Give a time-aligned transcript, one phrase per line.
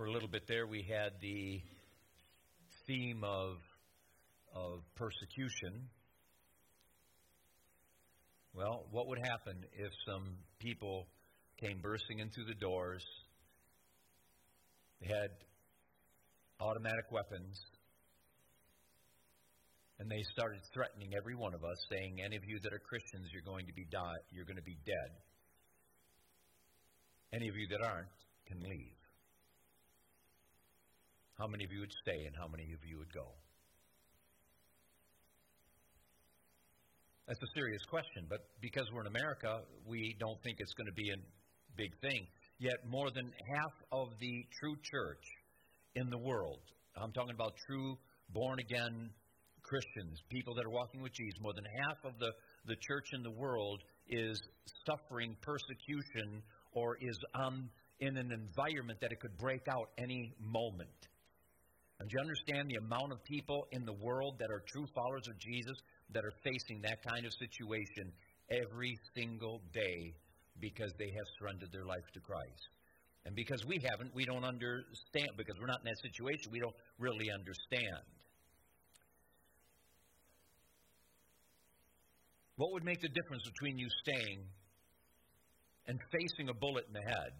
[0.00, 1.60] for a little bit there, we had the
[2.86, 3.56] theme of,
[4.54, 5.90] of persecution.
[8.54, 11.06] Well, what would happen if some people
[11.60, 13.04] came bursting in through the doors?
[15.02, 15.28] They had
[16.60, 17.60] automatic weapons,
[19.98, 23.28] and they started threatening every one of us, saying, "Any of you that are Christians,
[23.34, 25.10] you're going to be die, you're going to be dead.
[27.34, 28.08] Any of you that aren't
[28.48, 28.99] can leave."
[31.40, 33.24] How many of you would stay, and how many of you would go?
[37.26, 40.92] That's a serious question, but because we're in America, we don't think it's going to
[40.92, 41.16] be a
[41.78, 42.26] big thing.
[42.58, 45.24] Yet, more than half of the true church
[45.94, 46.60] in the world,
[47.00, 47.96] I'm talking about true
[48.34, 49.08] born again
[49.62, 52.32] Christians, people that are walking with Jesus, more than half of the,
[52.66, 54.38] the church in the world is
[54.84, 60.90] suffering persecution or is on, in an environment that it could break out any moment.
[62.00, 65.28] And do you understand the amount of people in the world that are true followers
[65.28, 65.76] of Jesus
[66.14, 68.10] that are facing that kind of situation
[68.50, 70.14] every single day
[70.60, 72.68] because they have surrendered their life to Christ?
[73.26, 76.74] And because we haven't, we don't understand, because we're not in that situation, we don't
[76.98, 78.00] really understand.
[82.56, 84.40] What would make the difference between you staying
[85.86, 87.32] and facing a bullet in the head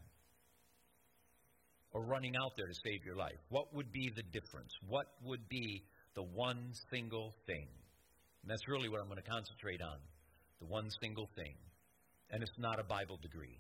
[1.93, 3.39] or running out there to save your life?
[3.49, 4.73] What would be the difference?
[4.89, 5.83] What would be
[6.15, 7.67] the one single thing?
[8.43, 9.99] And that's really what I'm going to concentrate on
[10.61, 11.55] the one single thing.
[12.31, 13.59] And it's not a Bible degree,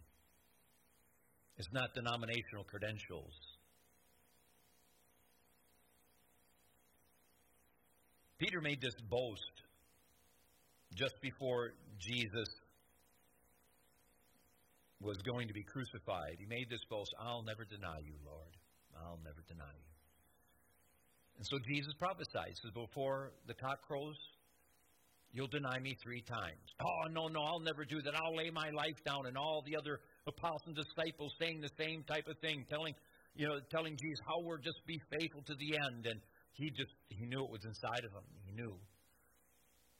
[1.58, 3.32] it's not denominational credentials.
[8.38, 9.52] Peter made this boast
[10.94, 12.48] just before Jesus
[15.00, 18.52] was going to be crucified, he made this boast I'll never deny you, Lord.
[18.96, 19.90] I'll never deny you.
[21.38, 24.16] And so Jesus prophesied, says, Before the cock crows,
[25.32, 26.60] you'll deny me three times.
[26.84, 28.14] Oh, no, no, I'll never do that.
[28.14, 29.24] I'll lay my life down.
[29.24, 32.94] And all the other apostles and disciples saying the same type of thing, telling,
[33.34, 36.06] you know, telling Jesus how we're just be faithful to the end.
[36.06, 36.20] And
[36.52, 38.28] he just, he knew it was inside of him.
[38.44, 38.76] He knew.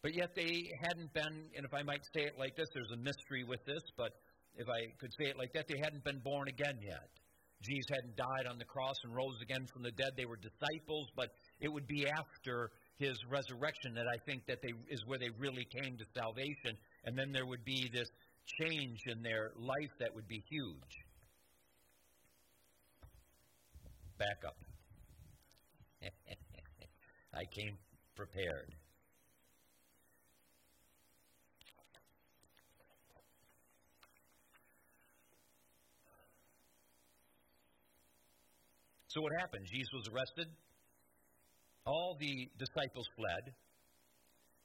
[0.03, 2.97] But yet they hadn't been, and if I might say it like this, there's a
[2.97, 4.13] mystery with this, but
[4.61, 7.09] if I could say it like that, they hadn't been born again yet.
[7.63, 10.13] Jesus hadn't died on the cross and rose again from the dead.
[10.17, 11.29] They were disciples, but
[11.61, 15.65] it would be after his resurrection that I think that they is where they really
[15.65, 18.09] came to salvation, and then there would be this
[18.61, 20.93] change in their life that would be huge.
[24.19, 24.57] Back up.
[27.35, 27.77] I came
[28.15, 28.75] prepared.
[39.11, 39.67] So what happened?
[39.67, 40.47] Jesus was arrested.
[41.85, 43.55] All the disciples fled.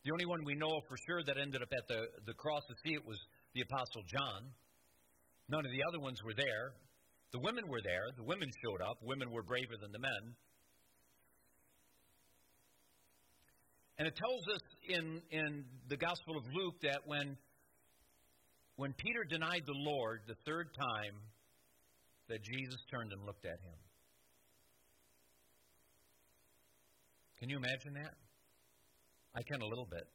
[0.04, 2.76] The only one we know for sure that ended up at the, the cross to
[2.86, 3.18] see it was
[3.56, 4.54] the Apostle John.
[5.50, 6.78] None of the other ones were there.
[7.34, 8.06] The women were there.
[8.16, 9.02] The women showed up.
[9.02, 10.38] Women were braver than the men.
[13.98, 17.36] And it tells us in, in the Gospel of Luke that when,
[18.76, 21.18] when Peter denied the Lord the third time,
[22.30, 23.85] that Jesus turned and looked at him.
[27.40, 28.14] Can you imagine that?
[29.36, 30.08] I can a little bit.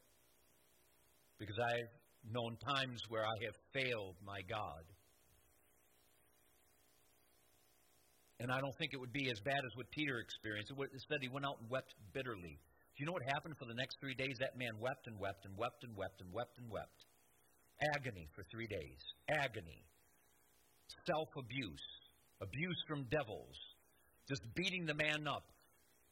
[1.37, 4.83] Because I've known times where I have failed my God.
[8.39, 10.73] And I don't think it would be as bad as what Peter experienced.
[10.73, 12.57] It said he went out and wept bitterly.
[12.57, 14.33] Do you know what happened for the next three days?
[14.39, 17.05] That man wept and wept and wept and wept and wept and wept.
[17.95, 18.97] Agony for three days.
[19.29, 19.85] Agony.
[21.05, 21.85] Self abuse.
[22.41, 23.57] Abuse from devils.
[24.27, 25.45] Just beating the man up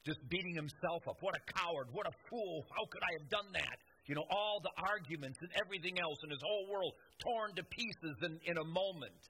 [0.05, 1.17] just beating himself up.
[1.19, 1.87] What a coward.
[1.91, 2.65] What a fool.
[2.71, 3.77] How could I have done that?
[4.07, 8.15] You know, all the arguments and everything else, and his whole world torn to pieces
[8.23, 9.21] in, in a moment.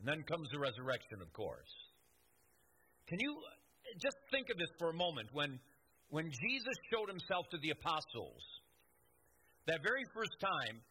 [0.00, 1.72] And then comes the resurrection, of course.
[3.08, 3.32] Can you
[4.02, 5.30] just think of this for a moment?
[5.32, 5.58] When,
[6.10, 8.42] when Jesus showed himself to the apostles,
[9.70, 10.82] that very first time,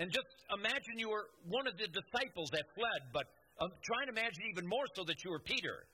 [0.00, 3.28] and just imagine you were one of the disciples that fled, but
[3.60, 5.84] um, try and imagine even more so that you were Peter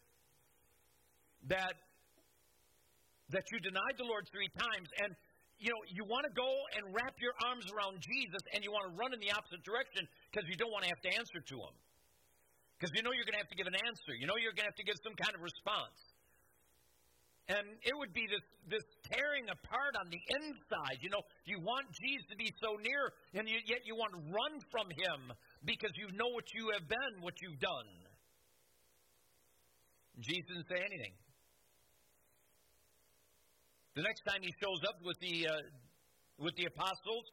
[1.48, 1.75] that
[3.31, 5.10] that you denied the Lord three times and
[5.58, 8.93] you know, you want to go and wrap your arms around Jesus and you want
[8.93, 11.56] to run in the opposite direction because you don't want to have to answer to
[11.56, 11.75] him.
[12.76, 14.12] Because you know you're going to have to give an answer.
[14.12, 15.96] You know you're going to have to give some kind of response.
[17.48, 20.98] And it would be this, this tearing apart on the inside.
[21.00, 24.20] You know, you want Jesus to be so near, and you, yet you want to
[24.34, 25.31] run from him
[25.64, 27.87] because you know what you have been, what you've done.
[30.20, 31.14] Jesus didn't say anything.
[33.96, 35.56] The next time he shows up with the uh,
[36.37, 37.25] with the apostles,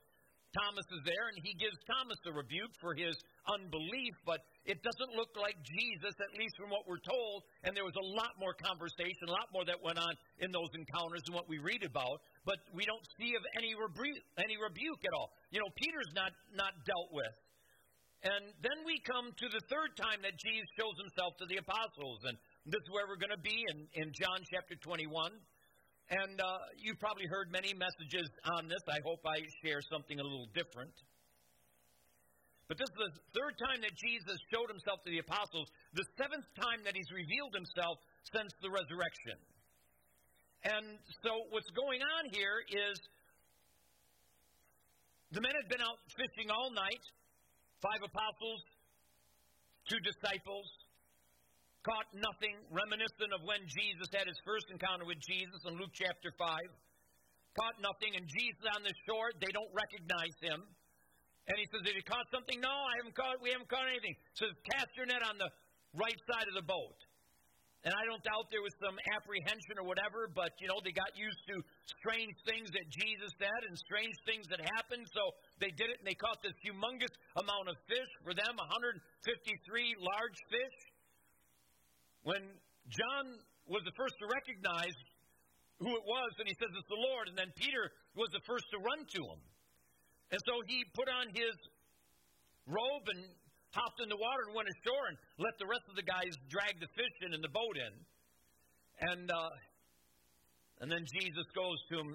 [0.55, 3.19] Thomas is there, and he gives Thomas a rebuke for his
[3.51, 7.43] unbelief, but it doesn't look like Jesus, at least from what we're told.
[7.67, 10.71] And there was a lot more conversation, a lot more that went on in those
[10.71, 12.23] encounters than what we read about.
[12.47, 15.35] But we don't see of any rebuke, any rebuke at all.
[15.51, 17.35] You know, Peter's not not dealt with.
[18.23, 22.23] And then we come to the third time that Jesus shows himself to the apostles,
[22.23, 25.11] and this is where we're going to be in, in John chapter 21.
[26.09, 26.45] And uh,
[26.77, 28.29] you've probably heard many messages
[28.59, 28.83] on this.
[28.87, 30.93] I hope I share something a little different.
[32.67, 36.47] But this is the third time that Jesus showed himself to the apostles, the seventh
[36.55, 37.99] time that he's revealed himself
[38.31, 39.37] since the resurrection.
[40.63, 42.95] And so what's going on here is
[45.35, 47.03] the men had been out fishing all night,
[47.83, 48.63] five apostles,
[49.91, 50.65] two disciples,
[51.83, 56.31] caught nothing, reminiscent of when Jesus had his first encounter with Jesus in Luke chapter
[56.39, 56.39] 5.
[57.59, 60.63] Caught nothing, and Jesus on the shore, they don't recognize him.
[61.45, 62.57] And he says, Have you caught something?
[62.63, 64.15] No, I haven't caught, we haven't caught anything.
[64.15, 65.51] He says, Cast your net on the
[65.93, 66.97] right side of the boat.
[67.83, 71.11] And I don't doubt there was some apprehension or whatever, but, you know, they got
[71.19, 71.59] used to
[71.99, 75.03] strange things that Jesus said and strange things that happened.
[75.11, 78.11] So they did it and they caught this humongous amount of fish.
[78.23, 79.03] For them, 153
[79.99, 80.77] large fish.
[82.23, 82.43] When
[82.87, 83.25] John
[83.67, 84.95] was the first to recognize
[85.79, 88.63] who it was, and he says it's the Lord, and then Peter was the first
[88.71, 89.41] to run to him.
[90.31, 91.55] And so he put on his
[92.67, 93.27] robe and
[93.75, 96.79] hopped in the water and went ashore and let the rest of the guys drag
[96.79, 97.93] the fish in and the boat in.
[99.13, 99.53] And uh,
[100.79, 102.09] and then Jesus goes to him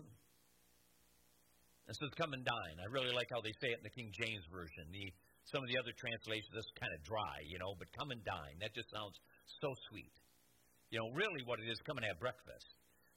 [1.87, 4.09] and says, "Come and dine." I really like how they say it in the King
[4.15, 4.89] James version.
[4.95, 5.13] The
[5.51, 8.61] some of the other translations, that's kind of dry, you know, but come and dine.
[8.61, 9.17] That just sounds
[9.61, 10.13] so sweet.
[10.91, 12.69] You know, really what it is, come and have breakfast.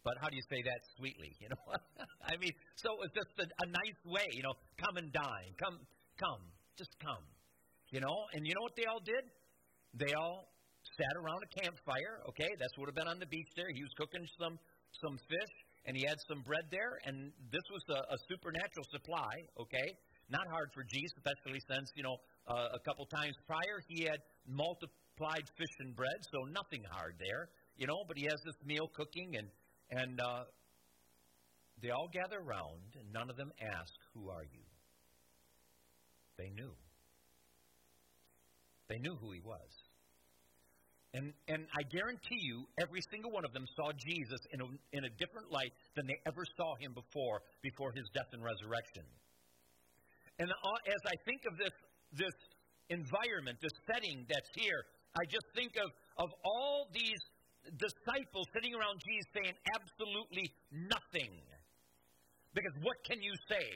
[0.03, 1.31] But how do you say that sweetly?
[1.41, 1.63] You know,
[2.25, 4.27] I mean, so it's just a, a nice way.
[4.33, 5.51] You know, come and dine.
[5.57, 5.77] Come,
[6.19, 6.41] come,
[6.77, 7.25] just come.
[7.89, 9.25] You know, and you know what they all did?
[9.97, 10.47] They all
[10.97, 12.23] sat around a campfire.
[12.29, 13.69] Okay, that's what would have been on the beach there.
[13.73, 14.57] He was cooking some
[15.01, 15.53] some fish,
[15.85, 19.33] and he had some bread there, and this was a, a supernatural supply.
[19.59, 19.87] Okay,
[20.29, 22.15] not hard for Jesus, especially since you know
[22.47, 27.15] uh, a couple times prior he had multiple multiplied fish and bread, so nothing hard
[27.19, 28.03] there, you know.
[28.07, 29.47] But he has this meal cooking, and
[29.91, 30.43] and uh,
[31.81, 34.65] they all gather around, and none of them ask, "Who are you?"
[36.37, 36.71] They knew.
[38.89, 39.69] They knew who he was.
[41.13, 45.03] And, and I guarantee you, every single one of them saw Jesus in a, in
[45.03, 49.03] a different light than they ever saw him before, before his death and resurrection.
[50.39, 50.55] And uh,
[50.87, 51.75] as I think of this,
[52.15, 52.37] this
[52.87, 57.19] environment, this setting that's here, I just think of, of all these
[57.77, 61.35] disciples sitting around Jesus saying absolutely nothing.
[62.53, 63.67] Because what can you say?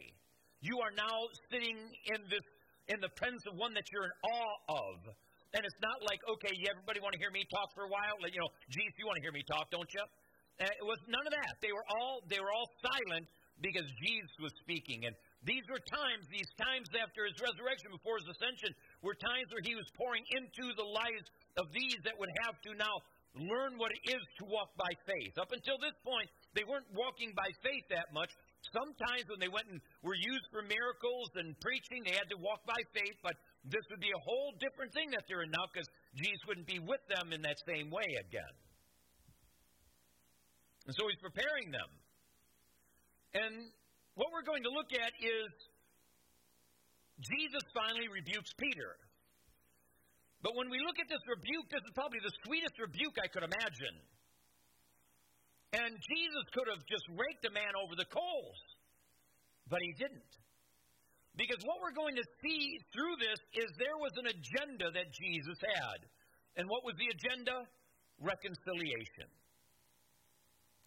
[0.61, 1.77] You are now sitting
[2.11, 2.43] in this
[2.87, 4.95] in the presence of one that you're in awe of.
[5.57, 8.13] And it's not like, okay, everybody want to hear me talk for a while?
[8.29, 10.03] You know, Jesus, you want to hear me talk, don't you?
[10.61, 11.53] Uh, it was none of that.
[11.59, 13.27] They were all they were all silent
[13.63, 15.07] because Jesus was speaking.
[15.07, 15.15] And
[15.47, 18.71] these were times, these times after his resurrection, before his ascension,
[19.05, 21.29] were times where he was pouring into the lives
[21.61, 22.97] of these that would have to now
[23.37, 25.37] learn what it is to walk by faith.
[25.37, 28.31] Up until this point, they weren't walking by faith that much.
[28.73, 32.65] Sometimes when they went and were used for miracles and preaching, they had to walk
[32.65, 33.35] by faith, but
[33.67, 36.79] this would be a whole different thing that they're in now because Jesus wouldn't be
[36.79, 38.55] with them in that same way again.
[40.87, 41.91] And so he's preparing them.
[43.35, 43.53] And
[44.15, 45.51] what we're going to look at is
[47.19, 48.99] Jesus finally rebukes Peter.
[50.43, 53.47] But when we look at this rebuke, this is probably the sweetest rebuke I could
[53.47, 53.97] imagine.
[55.73, 58.59] And Jesus could have just raked the man over the coals,
[59.67, 60.31] but he didn't.
[61.35, 65.59] Because what we're going to see through this is there was an agenda that Jesus
[65.59, 65.99] had.
[66.55, 67.67] And what was the agenda?
[68.23, 69.27] Reconciliation.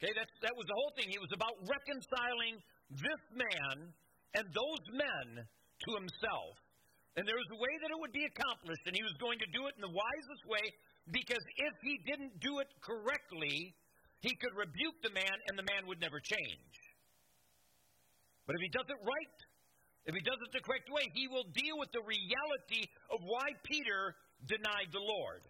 [0.01, 1.13] Okay, that's, that was the whole thing.
[1.13, 2.63] He was about reconciling
[2.97, 3.93] this man
[4.41, 5.45] and those men
[5.87, 6.55] to himself.
[7.19, 9.49] And there was a way that it would be accomplished, and he was going to
[9.51, 10.63] do it in the wisest way
[11.11, 13.75] because if he didn't do it correctly,
[14.21, 16.75] he could rebuke the man and the man would never change.
[18.47, 19.39] But if he does it right,
[20.07, 23.53] if he does it the correct way, he will deal with the reality of why
[23.65, 24.17] Peter
[24.47, 25.45] denied the Lord.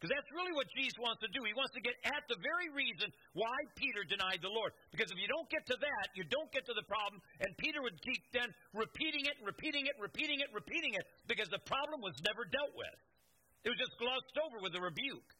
[0.00, 1.44] Because that's really what Jesus wants to do.
[1.44, 4.72] He wants to get at the very reason why Peter denied the Lord.
[4.88, 7.20] Because if you don't get to that, you don't get to the problem.
[7.44, 11.60] And Peter would keep then repeating it, repeating it, repeating it, repeating it, because the
[11.68, 12.96] problem was never dealt with.
[13.68, 15.36] It was just glossed over with a rebuke.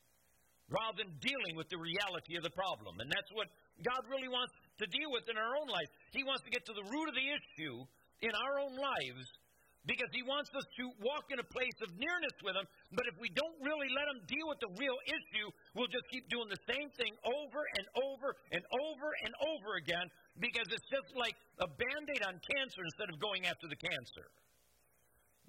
[0.70, 3.02] rather than dealing with the reality of the problem.
[3.02, 3.50] And that's what
[3.82, 5.90] God really wants to deal with in our own life.
[6.14, 7.76] He wants to get to the root of the issue
[8.22, 9.26] in our own lives
[9.88, 12.66] because He wants us to walk in a place of nearness with Him.
[12.92, 16.28] But if we don't really let Him deal with the real issue, we'll just keep
[16.28, 20.06] doing the same thing over and over and over and over again
[20.36, 24.26] because it's just like a band aid on cancer instead of going after the cancer.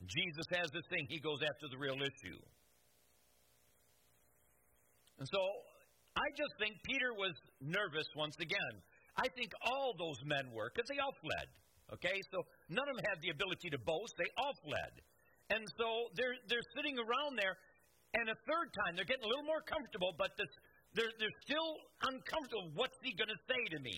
[0.08, 2.40] Jesus has this thing, He goes after the real issue.
[5.20, 5.42] And so
[6.18, 8.74] I just think Peter was nervous once again.
[9.16, 11.48] I think all those men were, because they all fled.
[11.92, 14.16] Okay, so none of them had the ability to boast.
[14.16, 14.94] They all fled.
[15.52, 17.52] And so they're, they're sitting around there,
[18.16, 20.48] and a third time they're getting a little more comfortable, but this,
[20.96, 21.76] they're, they're still
[22.08, 22.72] uncomfortable.
[22.80, 23.98] What's he going to say to me?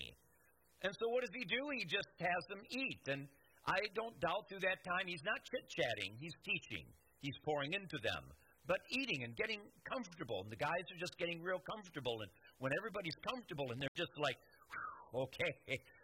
[0.82, 1.62] And so what does he do?
[1.70, 3.02] He just has them eat.
[3.06, 3.30] And
[3.64, 6.84] I don't doubt through that time he's not chit chatting, he's teaching,
[7.22, 8.34] he's pouring into them
[8.66, 10.40] but eating and getting comfortable.
[10.42, 12.16] And the guys are just getting real comfortable.
[12.20, 14.36] And when everybody's comfortable and they're just like,
[15.12, 15.52] okay,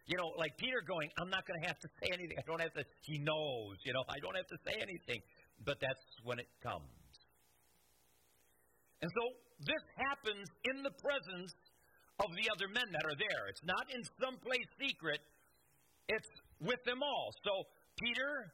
[0.07, 2.37] you know, like Peter going, I'm not going to have to say anything.
[2.38, 5.21] I don't have to, he knows, you know, I don't have to say anything.
[5.64, 6.88] But that's when it comes.
[9.02, 9.23] And so
[9.64, 11.52] this happens in the presence
[12.21, 13.42] of the other men that are there.
[13.49, 15.21] It's not in some place secret,
[16.09, 16.28] it's
[16.61, 17.33] with them all.
[17.45, 17.52] So
[17.97, 18.52] Peter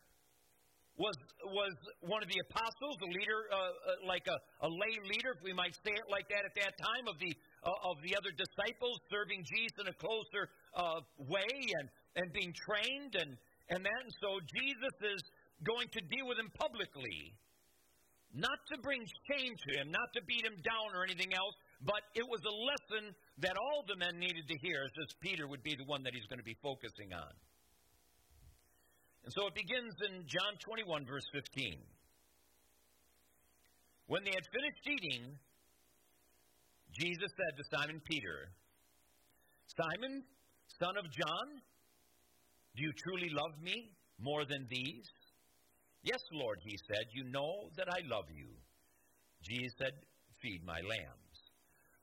[0.96, 5.36] was was one of the apostles, a leader, uh, uh, like a, a lay leader,
[5.36, 7.32] if we might say it like that at that time, of the
[7.66, 12.54] uh, of the other disciples, serving Jesus in a closer uh, way and and being
[12.54, 13.36] trained and
[13.74, 14.00] and that.
[14.06, 15.20] And so Jesus is
[15.66, 17.34] going to deal with him publicly,
[18.32, 22.06] not to bring shame to him, not to beat him down or anything else, but
[22.14, 25.74] it was a lesson that all the men needed to hear, as Peter would be
[25.74, 27.32] the one that he's going to be focusing on.
[29.24, 31.82] And so it begins in John 21, verse 15.
[34.06, 35.34] When they had finished eating,
[36.98, 38.48] Jesus said to Simon Peter,
[39.76, 40.24] Simon,
[40.80, 41.46] son of John,
[42.76, 45.08] do you truly love me more than these?
[46.02, 48.48] Yes, Lord, he said, you know that I love you.
[49.42, 49.92] Jesus said,
[50.42, 51.36] Feed my lambs.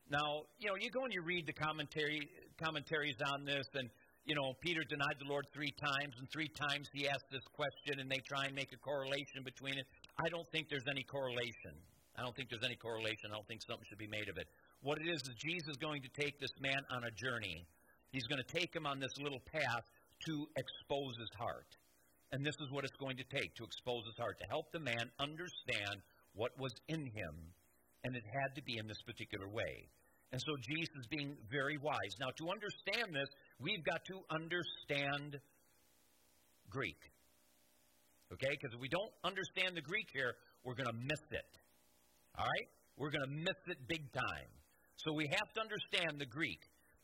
[0.10, 2.20] Now, you know, you go and you read the commentary
[2.58, 3.90] commentaries on this, and
[4.26, 8.00] you know, Peter denied the Lord three times, and three times he asked this question,
[8.00, 9.86] and they try and make a correlation between it.
[10.18, 11.78] I don't think there's any correlation.
[12.18, 13.32] I don't think there's any correlation.
[13.32, 14.48] I don't think something should be made of it.
[14.84, 17.66] What it is is Jesus is going to take this man on a journey.
[18.12, 19.84] He's going to take him on this little path
[20.28, 21.68] to expose his heart.
[22.32, 24.80] And this is what it's going to take to expose his heart, to help the
[24.80, 26.04] man understand
[26.36, 27.36] what was in him.
[28.04, 29.88] And it had to be in this particular way.
[30.34, 32.18] And so Jesus is being very wise.
[32.20, 33.30] Now, to understand this,
[33.62, 35.40] we've got to understand
[36.70, 37.00] Greek.
[38.34, 38.50] Okay?
[38.50, 40.34] Because if we don't understand the Greek here,
[40.66, 41.52] we're going to miss it.
[42.38, 42.68] All right?
[42.98, 44.52] We're going to miss it big time.
[44.98, 46.62] So we have to understand the Greek.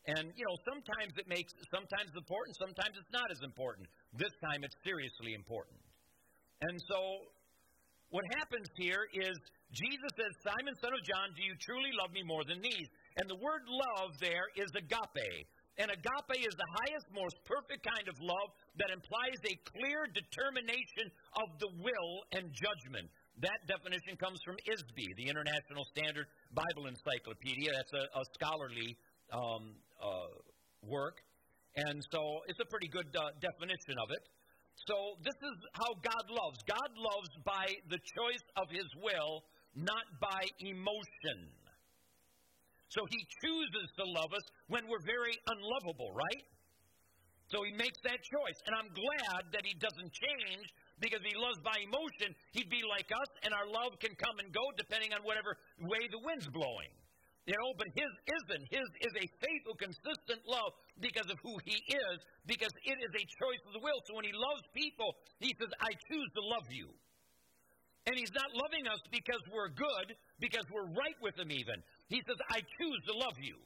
[0.08, 3.86] And, you know, sometimes it makes, sometimes it's important, sometimes it's not as important.
[4.16, 5.78] This time it's seriously important.
[6.62, 7.00] And so
[8.10, 9.38] what happens here is
[9.70, 12.90] Jesus says, Simon, son of John, do you truly love me more than these?
[13.22, 15.46] And the word love there is agape.
[15.78, 18.50] And agape is the highest, most perfect kind of love
[18.82, 23.08] that implies a clear determination of the will and judgment.
[23.40, 27.72] That definition comes from ISBE, the International Standard Bible Encyclopedia.
[27.72, 28.98] That's a, a scholarly
[29.32, 30.28] um, uh,
[30.84, 31.24] work.
[31.76, 32.20] And so
[32.52, 34.24] it's a pretty good uh, definition of it.
[34.88, 36.60] So this is how God loves.
[36.68, 41.48] God loves by the choice of his will, not by emotion.
[42.92, 46.44] So he chooses to love us when we're very unlovable, right?
[47.48, 48.60] So he makes that choice.
[48.68, 50.66] And I'm glad that he doesn't change
[51.00, 54.40] because if he loves by emotion, he'd be like us, and our love can come
[54.40, 56.92] and go depending on whatever way the wind's blowing.
[57.48, 58.64] You know, but his isn't.
[58.70, 60.70] His is a faithful, consistent love
[61.02, 63.98] because of who he is, because it is a choice of the will.
[64.06, 66.94] So when he loves people, he says, I choose to love you.
[68.06, 71.82] And he's not loving us because we're good, because we're right with him even.
[72.08, 73.58] He says, I choose to love you.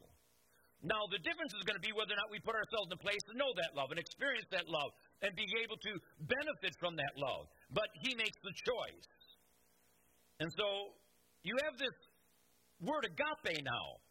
[0.83, 3.03] Now, the difference is going to be whether or not we put ourselves in a
[3.03, 4.91] place to know that love and experience that love
[5.23, 5.93] and be able to
[6.27, 7.47] benefit from that love.
[7.71, 9.07] But he makes the choice.
[10.43, 10.91] And so
[11.47, 11.95] you have this
[12.83, 14.03] word agape now,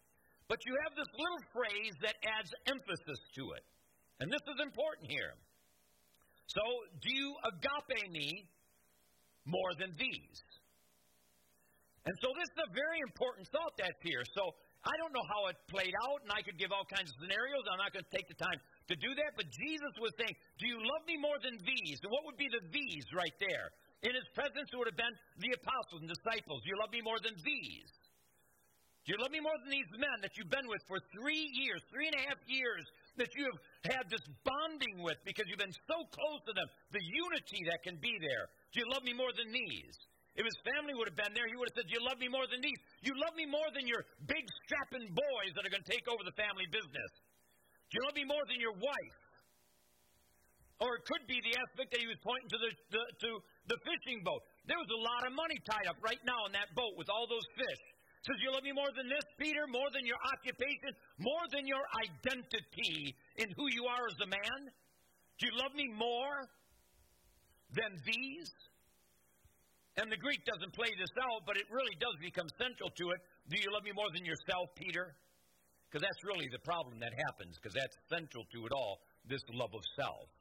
[0.48, 3.64] but you have this little phrase that adds emphasis to it.
[4.24, 5.36] And this is important here.
[6.48, 6.64] So,
[7.04, 8.48] do you agape me
[9.44, 10.40] more than these?
[12.04, 14.26] And so this is a very important thought that's here.
[14.34, 14.50] So
[14.82, 17.62] I don't know how it played out, and I could give all kinds of scenarios.
[17.70, 18.58] I'm not going to take the time
[18.90, 19.38] to do that.
[19.38, 22.02] But Jesus was saying, Do you love me more than these?
[22.02, 23.70] And what would be the these right there?
[24.02, 26.66] In his presence, it would have been the apostles and disciples.
[26.66, 27.90] Do you love me more than these?
[29.06, 31.82] Do you love me more than these men that you've been with for three years,
[31.90, 32.86] three and a half years,
[33.18, 33.58] that you have
[33.98, 36.66] had this bonding with because you've been so close to them?
[36.90, 38.50] The unity that can be there.
[38.74, 39.94] Do you love me more than these?
[40.32, 42.48] If his family would have been there, he would have said, you love me more
[42.48, 42.80] than these?
[43.04, 46.24] You love me more than your big strapping boys that are going to take over
[46.24, 47.10] the family business.
[47.92, 49.18] You love me more than your wife?
[50.80, 53.30] Or it could be the aspect that he was pointing to the, the, to
[53.70, 54.40] the fishing boat.
[54.64, 57.28] There was a lot of money tied up right now in that boat with all
[57.28, 57.82] those fish.
[58.24, 59.68] Says, You love me more than this, Peter?
[59.68, 60.90] More than your occupation?
[61.20, 64.60] More than your identity in who you are as a man?
[65.38, 66.48] Do you love me more
[67.74, 68.50] than these?
[70.00, 73.20] And the Greek doesn't play this out, but it really does become central to it.
[73.52, 75.12] Do you love me more than yourself, Peter?
[75.88, 79.76] Because that's really the problem that happens, because that's central to it all this love
[79.76, 80.32] of self.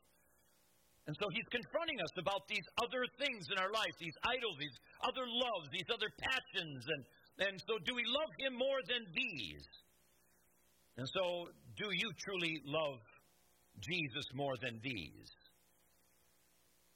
[1.10, 4.78] And so he's confronting us about these other things in our life, these idols, these
[5.04, 7.04] other loves, these other passions, and
[7.42, 9.66] and so, do we love Him more than these?
[10.98, 13.00] And so, do you truly love
[13.80, 15.32] Jesus more than these?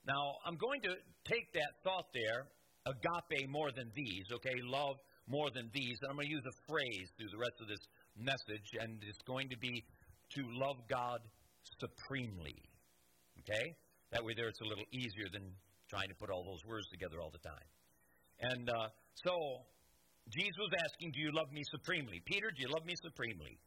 [0.07, 0.93] Now, I'm going to
[1.25, 2.45] take that thought there,
[2.85, 4.97] agape more than these, okay, love
[5.27, 7.81] more than these, and I'm going to use a phrase through the rest of this
[8.13, 9.83] message, and it's going to be
[10.37, 11.19] to love God
[11.81, 12.53] supremely,
[13.41, 13.65] okay?
[14.13, 15.49] That way, there it's a little easier than
[15.89, 17.67] trying to put all those words together all the time.
[18.39, 18.87] And uh,
[19.25, 19.33] so,
[20.29, 22.21] Jesus was asking, Do you love me supremely?
[22.25, 23.57] Peter, do you love me supremely?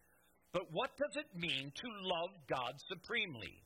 [0.53, 3.63] But what does it mean to love God supremely?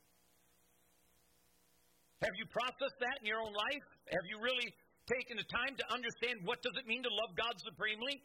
[2.22, 3.86] Have you processed that in your own life?
[4.14, 4.70] Have you really
[5.10, 8.22] taken the time to understand what does it mean to love God supremely?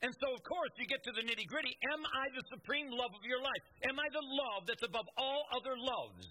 [0.00, 1.72] And so, of course, you get to the nitty gritty.
[1.92, 3.62] Am I the supreme love of your life?
[3.88, 6.28] Am I the love that's above all other loves?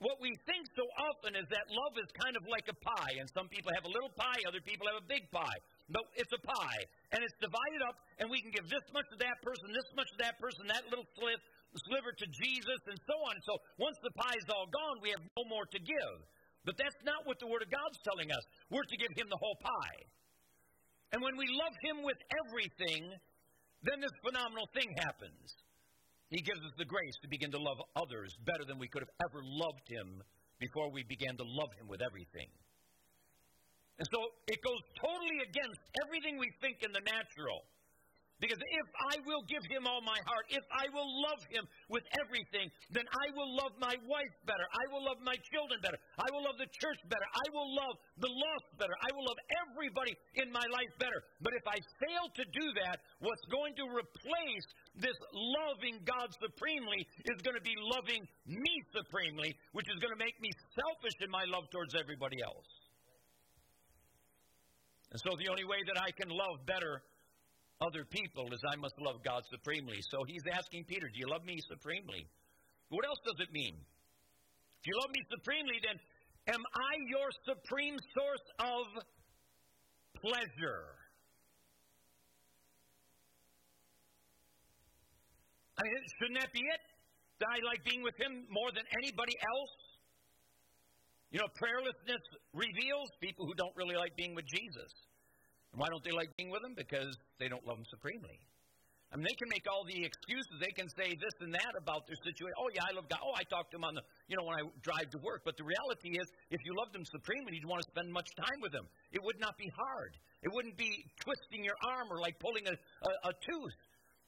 [0.00, 3.28] what we think so often is that love is kind of like a pie, and
[3.36, 5.60] some people have a little pie, other people have a big pie.
[5.92, 6.82] But it's a pie,
[7.12, 10.08] and it's divided up, and we can give this much to that person, this much
[10.16, 11.44] to that person, that little sliver,
[11.78, 13.34] sliver to Jesus, and so on.
[13.46, 16.16] So once the pie is all gone, we have no more to give.
[16.64, 18.44] But that's not what the Word of God's telling us.
[18.68, 20.00] We're to give Him the whole pie.
[21.12, 23.10] And when we love Him with everything,
[23.82, 25.56] then this phenomenal thing happens.
[26.28, 29.14] He gives us the grace to begin to love others better than we could have
[29.26, 30.22] ever loved Him
[30.60, 32.46] before we began to love Him with everything.
[33.98, 37.64] And so it goes totally against everything we think in the natural.
[38.40, 42.08] Because if I will give him all my heart, if I will love him with
[42.16, 44.64] everything, then I will love my wife better.
[44.64, 46.00] I will love my children better.
[46.16, 47.28] I will love the church better.
[47.36, 48.96] I will love the lost better.
[48.96, 51.20] I will love everybody in my life better.
[51.44, 57.04] But if I fail to do that, what's going to replace this loving God supremely
[57.28, 61.28] is going to be loving me supremely, which is going to make me selfish in
[61.28, 62.68] my love towards everybody else.
[65.12, 67.02] And so the only way that I can love better
[67.80, 69.98] other people as I must love God supremely.
[70.10, 72.28] So he's asking Peter, Do you love me supremely?
[72.88, 73.74] What else does it mean?
[73.74, 75.96] If you love me supremely, then
[76.54, 78.84] am I your supreme source of
[80.20, 81.00] pleasure?
[85.78, 86.82] I mean, shouldn't that be it?
[87.40, 89.74] That I like being with him more than anybody else?
[91.32, 92.20] You know, prayerlessness
[92.52, 94.92] reveals people who don't really like being with Jesus.
[95.72, 96.74] And why don't they like being with him?
[96.74, 98.38] Because they don't love him supremely.
[99.10, 100.54] I mean, they can make all the excuses.
[100.62, 102.54] They can say this and that about their situation.
[102.54, 103.18] Oh, yeah, I love God.
[103.26, 105.42] Oh, I talk to him on the, you know, when I drive to work.
[105.42, 108.62] But the reality is, if you loved him supremely, you'd want to spend much time
[108.62, 108.86] with him.
[109.10, 110.14] It would not be hard.
[110.46, 110.94] It wouldn't be
[111.26, 113.78] twisting your arm or like pulling a, a, a tooth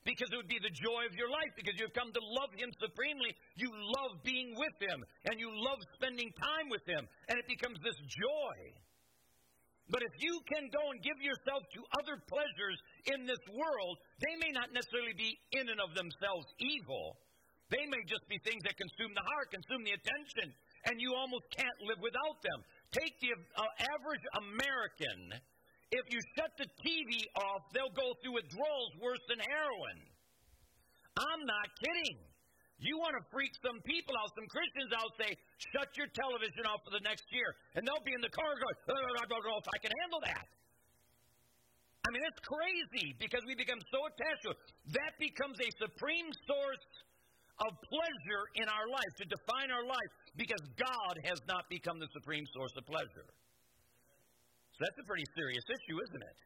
[0.02, 2.74] because it would be the joy of your life because you've come to love him
[2.82, 3.30] supremely.
[3.54, 4.98] You love being with him
[5.30, 7.06] and you love spending time with him.
[7.30, 8.54] And it becomes this joy.
[9.92, 12.80] But if you can go and give yourself to other pleasures
[13.12, 17.20] in this world, they may not necessarily be in and of themselves evil.
[17.68, 20.48] They may just be things that consume the heart, consume the attention,
[20.88, 22.64] and you almost can't live without them.
[22.96, 23.68] Take the uh,
[24.00, 25.36] average American.
[25.92, 29.98] If you shut the TV off, they'll go through withdrawals worse than heroin.
[31.20, 32.31] I'm not kidding.
[32.82, 35.30] You want to freak some people out, some Christians out, say,
[35.70, 37.54] shut your television off for the next year.
[37.78, 40.46] And they'll be in the car going, I don't know if I can handle that.
[42.02, 44.58] I mean, it's crazy because we become so attached to it.
[44.98, 46.86] That becomes a supreme source
[47.62, 52.10] of pleasure in our life, to define our life, because God has not become the
[52.10, 53.30] supreme source of pleasure.
[54.74, 56.38] So that's a pretty serious issue, isn't it?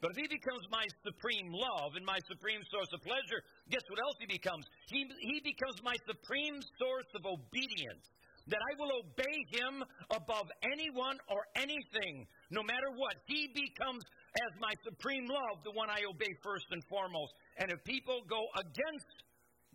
[0.00, 4.00] But if he becomes my supreme love and my supreme source of pleasure, guess what
[4.00, 4.64] else he becomes?
[4.88, 8.08] He, he becomes my supreme source of obedience.
[8.48, 13.14] That I will obey him above anyone or anything, no matter what.
[13.28, 14.02] He becomes
[14.48, 17.36] as my supreme love, the one I obey first and foremost.
[17.58, 19.12] And if people go against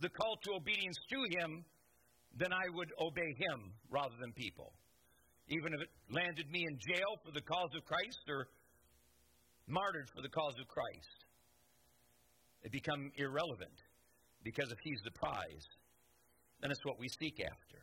[0.02, 1.64] the call to obedience to him,
[2.36, 4.74] then I would obey him rather than people.
[5.48, 8.48] Even if it landed me in jail for the cause of Christ or
[9.68, 11.26] martyred for the cause of Christ,
[12.64, 13.78] They become irrelevant
[14.44, 15.68] because if he's the prize,
[16.62, 17.82] then it's what we seek after.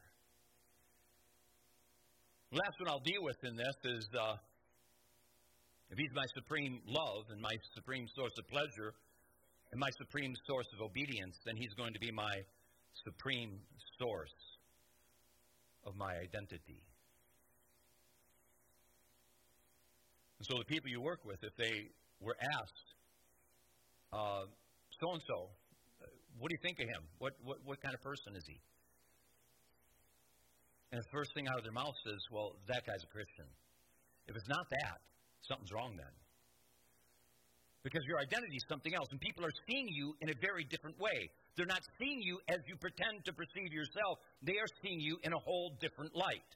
[2.50, 4.36] The last one I'll deal with in this is uh,
[5.90, 8.94] if he's my supreme love and my supreme source of pleasure
[9.72, 12.34] and my supreme source of obedience, then he's going to be my
[13.04, 13.58] supreme
[13.98, 14.34] source
[15.86, 16.82] of my identity.
[20.42, 21.86] And so the people you work with, if they
[22.18, 22.88] were asked,
[24.10, 25.54] so and so,
[26.34, 27.06] what do you think of him?
[27.22, 28.58] What, what, what kind of person is he?
[30.90, 33.46] And the first thing out of their mouth says, well, that guy's a Christian.
[34.26, 34.98] If it's not that,
[35.46, 36.10] something's wrong then.
[37.86, 40.98] Because your identity is something else, and people are seeing you in a very different
[40.98, 41.30] way.
[41.54, 45.30] They're not seeing you as you pretend to perceive yourself, they are seeing you in
[45.30, 46.50] a whole different light.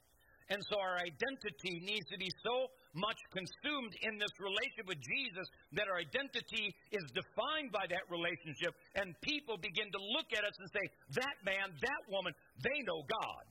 [0.49, 5.45] And so our identity needs to be so much consumed in this relationship with Jesus
[5.77, 10.57] that our identity is defined by that relationship, and people begin to look at us
[10.57, 10.85] and say,
[11.21, 12.33] That man, that woman,
[12.65, 13.45] they know God.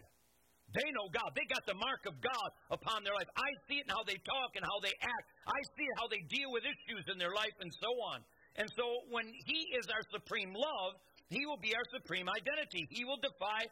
[0.74, 1.30] They know God.
[1.38, 3.30] They got the mark of God upon their life.
[3.38, 5.26] I see it in how they talk and how they act.
[5.46, 8.18] I see how they deal with issues in their life and so on.
[8.58, 10.98] And so when He is our supreme love,
[11.30, 12.82] He will be our supreme identity.
[12.90, 13.70] He will defy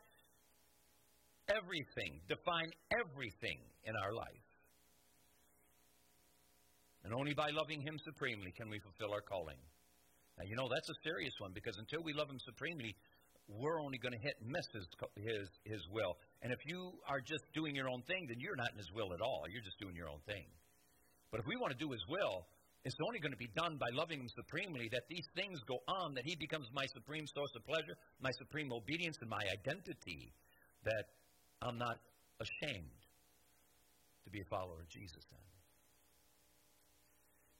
[1.50, 4.43] everything, define everything in our life.
[7.04, 9.60] And only by loving Him supremely can we fulfill our calling.
[10.38, 12.96] Now, you know, that's a serious one because until we love Him supremely,
[13.48, 16.16] we're only going to hit miss his, his, his will.
[16.42, 19.12] And if you are just doing your own thing, then you're not in His will
[19.12, 19.44] at all.
[19.52, 20.48] You're just doing your own thing.
[21.30, 22.46] But if we want to do His will,
[22.84, 26.14] it's only going to be done by loving Him supremely that these things go on,
[26.14, 30.32] that He becomes my supreme source of pleasure, my supreme obedience, and my identity,
[30.84, 31.04] that
[31.60, 32.00] I'm not
[32.40, 33.00] ashamed
[34.24, 35.53] to be a follower of Jesus then.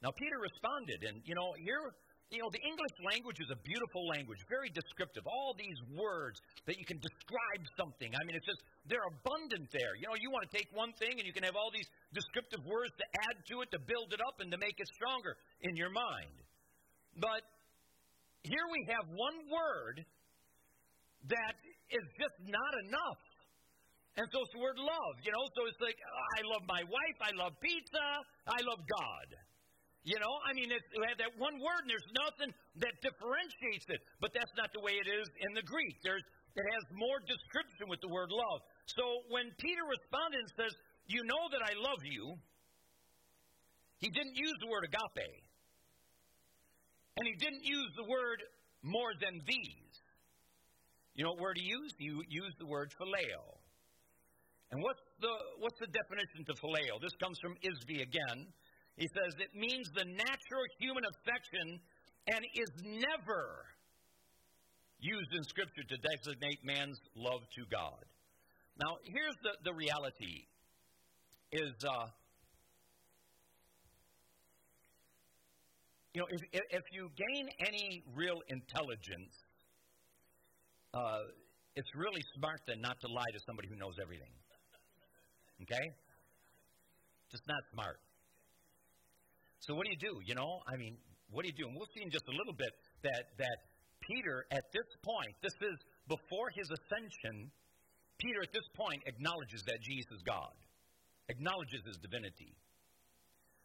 [0.04, 1.96] Now, Peter responded, and, you know, here
[2.32, 5.22] you know, the English language is a beautiful language, very descriptive.
[5.22, 8.10] All these words that you can describe something.
[8.10, 8.58] I mean, it's just,
[8.90, 9.94] they're abundant there.
[9.94, 12.64] You know, you want to take one thing and you can have all these descriptive
[12.66, 15.78] words to add to it, to build it up, and to make it stronger in
[15.78, 16.34] your mind.
[17.20, 17.46] But
[18.42, 20.02] here we have one word
[21.30, 21.54] that
[21.92, 23.22] is just not enough.
[24.18, 25.44] And so it's the word love, you know.
[25.54, 28.06] So it's like, oh, I love my wife, I love pizza,
[28.46, 29.28] I love God.
[30.04, 32.52] You know, I mean, we have that one word, and there's nothing
[32.84, 34.04] that differentiates it.
[34.20, 35.96] But that's not the way it is in the Greek.
[36.04, 36.20] There's,
[36.52, 38.60] it has more description with the word love.
[38.92, 40.72] So when Peter responded and says,
[41.08, 42.36] You know that I love you,
[44.04, 45.32] he didn't use the word agape.
[47.16, 48.44] And he didn't use the word
[48.84, 49.94] more than these.
[51.16, 51.96] You know what word he used?
[51.96, 53.40] He used the word phileo.
[54.72, 57.00] And what's the, what's the definition to phileo?
[57.00, 58.52] This comes from ISBE again.
[58.96, 61.80] He says it means the natural human affection
[62.26, 63.66] and is never
[65.00, 68.04] used in Scripture to designate man's love to God.
[68.80, 70.46] Now, here's the, the reality
[71.52, 72.06] is, uh,
[76.14, 79.34] you know, if, if you gain any real intelligence,
[80.94, 81.22] uh,
[81.76, 84.30] it's really smart then not to lie to somebody who knows everything.
[85.62, 85.86] Okay?
[87.30, 87.98] Just not smart.
[89.66, 90.20] So what do you do?
[90.24, 90.96] You know, I mean,
[91.32, 91.66] what do you do?
[91.66, 92.68] And we'll see in just a little bit
[93.02, 93.58] that that
[94.04, 97.48] Peter at this point, this is before his ascension,
[98.20, 100.52] Peter at this point acknowledges that Jesus is God,
[101.32, 102.52] acknowledges his divinity.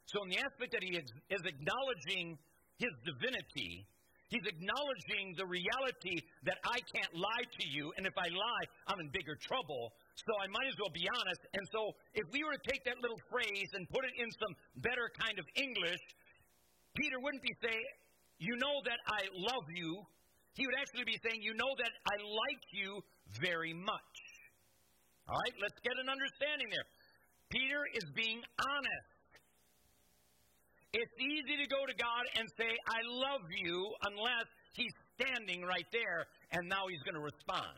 [0.07, 2.39] So in the aspect that he is acknowledging
[2.79, 3.85] his divinity,
[4.29, 8.99] He's acknowledging the reality that I can't lie to you, and if I lie, I'm
[9.01, 9.93] in bigger trouble.
[10.27, 11.41] So I might as well be honest.
[11.55, 14.53] And so if we were to take that little phrase and put it in some
[14.83, 16.03] better kind of English,
[16.95, 17.89] Peter wouldn't be saying,
[18.39, 20.03] You know that I love you.
[20.53, 22.99] He would actually be saying, You know that I like you
[23.39, 24.15] very much.
[25.29, 26.87] All right, let's get an understanding there.
[27.49, 29.09] Peter is being honest.
[30.91, 33.77] It's easy to go to God and say, I love you,
[34.09, 37.77] unless He's standing right there and now He's going to respond.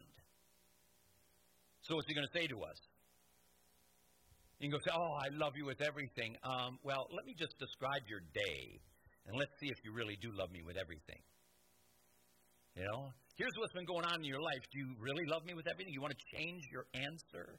[1.83, 2.77] So, what's He going to say to us?
[4.61, 6.37] You can go say, Oh, I love you with everything.
[6.45, 8.77] Um, well, let me just describe your day
[9.25, 11.17] and let's see if you really do love me with everything.
[12.77, 13.09] You know,
[13.41, 14.61] here's what's been going on in your life.
[14.69, 15.91] Do you really love me with everything?
[15.93, 17.57] You want to change your answer?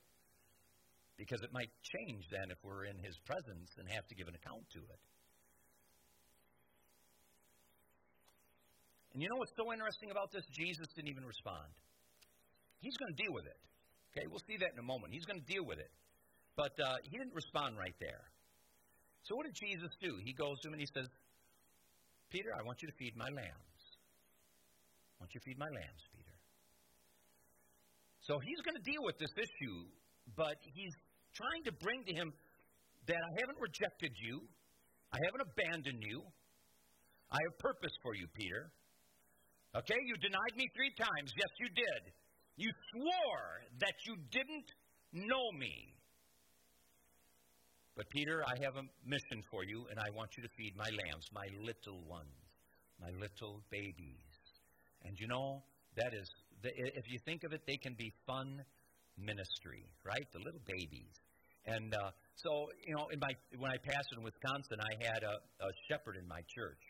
[1.18, 4.38] Because it might change then if we're in His presence and have to give an
[4.38, 5.00] account to it.
[9.12, 10.46] And you know what's so interesting about this?
[10.54, 11.68] Jesus didn't even respond.
[12.80, 13.58] He's going to deal with it.
[14.12, 15.12] Okay, we'll see that in a moment.
[15.16, 15.90] He's going to deal with it.
[16.56, 18.28] But uh, he didn't respond right there.
[19.24, 20.20] So what did Jesus do?
[20.20, 21.08] He goes to him and he says,
[22.28, 23.80] Peter, I want you to feed my lambs.
[25.16, 26.36] I want you to feed my lambs, Peter.
[28.28, 29.88] So he's going to deal with this issue,
[30.36, 30.92] but he's
[31.32, 32.32] trying to bring to him
[33.08, 34.44] that I haven't rejected you.
[35.12, 36.20] I haven't abandoned you.
[37.32, 38.68] I have purpose for you, Peter.
[39.72, 41.32] Okay, you denied me three times.
[41.32, 42.02] Yes, you did.
[42.56, 44.70] You swore that you didn't
[45.12, 45.94] know me.
[47.96, 50.88] But, Peter, I have a mission for you, and I want you to feed my
[50.88, 52.32] lambs, my little ones,
[53.00, 54.24] my little babies.
[55.04, 55.62] And you know,
[55.96, 56.28] that is,
[56.62, 58.64] if you think of it, they can be fun
[59.18, 60.26] ministry, right?
[60.32, 61.12] The little babies.
[61.66, 65.36] And uh, so, you know, in my, when I pastored in Wisconsin, I had a,
[65.64, 66.80] a shepherd in my church.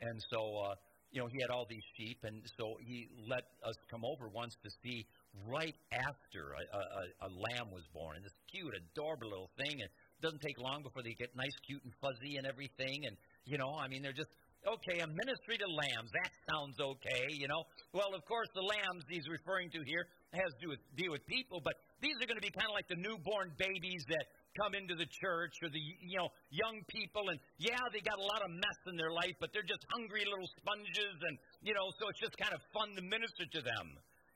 [0.00, 0.74] And so, uh,
[1.10, 4.54] you know, he had all these sheep, and so he let us come over once
[4.62, 5.06] to see
[5.46, 9.90] right after a, a, a lamb was born, and this cute, adorable little thing, and
[9.90, 13.58] it doesn't take long before they get nice, cute, and fuzzy and everything, and you
[13.58, 14.30] know, I mean, they're just
[14.66, 15.00] okay.
[15.00, 17.64] A ministry to lambs, that sounds okay, you know.
[17.92, 21.26] Well, of course, the lambs he's referring to here has to do with deal with
[21.26, 24.24] people, but these are going to be kind of like the newborn babies that
[24.58, 28.26] come into the church or the you know young people and yeah they got a
[28.26, 31.86] lot of mess in their life but they're just hungry little sponges and you know
[31.98, 33.86] so it's just kind of fun to minister to them.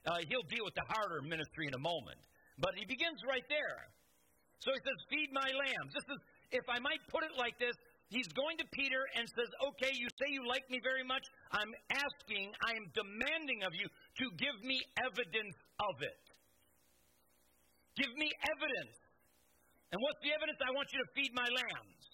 [0.05, 2.20] Uh, he'll deal with the harder ministry in a moment.
[2.61, 3.88] But he begins right there.
[4.61, 6.20] So he says feed my lambs this is
[6.55, 7.74] if i might put it like this
[8.07, 11.27] he's going to peter and says okay you say you like me very much.
[11.50, 16.22] I'm asking i'm demanding of you to give me evidence of it.
[17.98, 19.04] Give me evidence
[19.92, 20.59] and what's the evidence?
[20.62, 22.05] I want you to feed my lambs.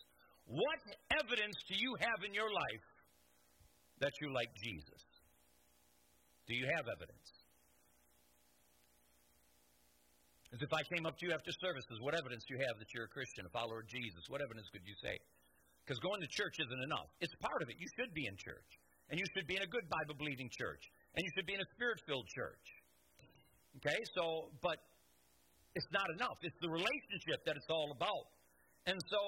[0.51, 0.83] What
[1.15, 2.87] evidence do you have in your life
[4.03, 5.03] that you like Jesus?
[6.51, 7.29] Do you have evidence?
[10.51, 12.91] As if I came up to you after services, what evidence do you have that
[12.91, 14.27] you're a Christian, a follower of Jesus?
[14.27, 15.15] What evidence could you say?
[15.87, 17.07] Because going to church isn't enough.
[17.23, 17.79] It's part of it.
[17.79, 18.71] You should be in church.
[19.11, 20.83] And you should be in a good Bible believing church.
[21.15, 22.67] And you should be in a spirit filled church.
[23.79, 23.99] Okay?
[24.19, 24.83] So, but
[25.75, 26.39] it's not enough.
[26.43, 28.27] It's the relationship that it's all about.
[28.87, 29.21] And so,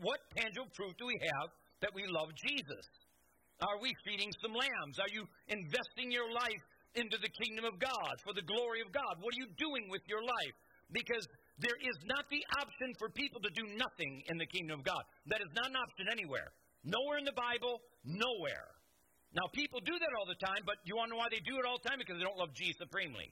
[0.00, 1.48] what tangible proof do we have
[1.82, 2.86] that we love Jesus?
[3.60, 4.96] Are we feeding some lambs?
[4.96, 6.64] Are you investing your life
[6.96, 9.20] into the kingdom of God for the glory of God?
[9.20, 10.56] What are you doing with your life?
[10.88, 11.28] Because
[11.60, 15.04] there is not the option for people to do nothing in the kingdom of God.
[15.28, 16.56] That is not an option anywhere.
[16.82, 18.72] Nowhere in the Bible, nowhere.
[19.36, 21.60] Now, people do that all the time, but you want to know why they do
[21.60, 22.00] it all the time?
[22.00, 23.30] Because they don't love Jesus supremely.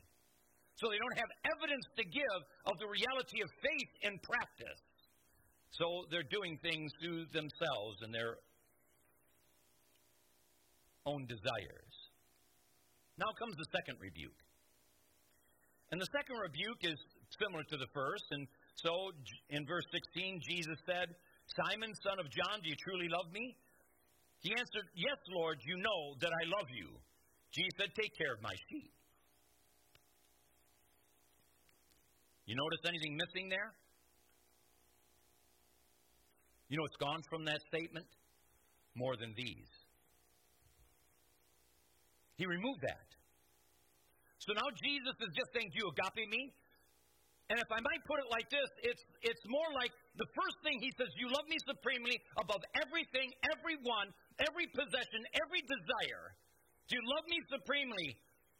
[0.79, 2.39] So they don't have evidence to give
[2.71, 4.81] of the reality of faith in practice.
[5.75, 8.39] So they're doing things through themselves and their
[11.05, 11.95] own desires.
[13.19, 14.39] Now comes the second rebuke.
[15.91, 16.99] And the second rebuke is
[17.43, 18.27] similar to the first.
[18.31, 18.47] And
[18.79, 19.11] so
[19.51, 21.11] in verse 16, Jesus said,
[21.59, 23.57] Simon, son of John, do you truly love me?
[24.41, 26.87] He answered, Yes, Lord, you know that I love you.
[27.51, 28.93] Jesus said, Take care of my sheep.
[32.49, 33.77] You notice anything missing there?
[36.73, 38.09] You know what's gone from that statement?
[38.97, 39.69] More than these.
[42.41, 43.05] He removed that.
[44.41, 46.49] So now Jesus is just saying, Do you agape me?
[47.53, 50.81] And if I might put it like this, it's, it's more like the first thing
[50.81, 54.09] he says, You love me supremely above everything, everyone,
[54.41, 56.33] every possession, every desire.
[56.89, 58.17] Do you love me supremely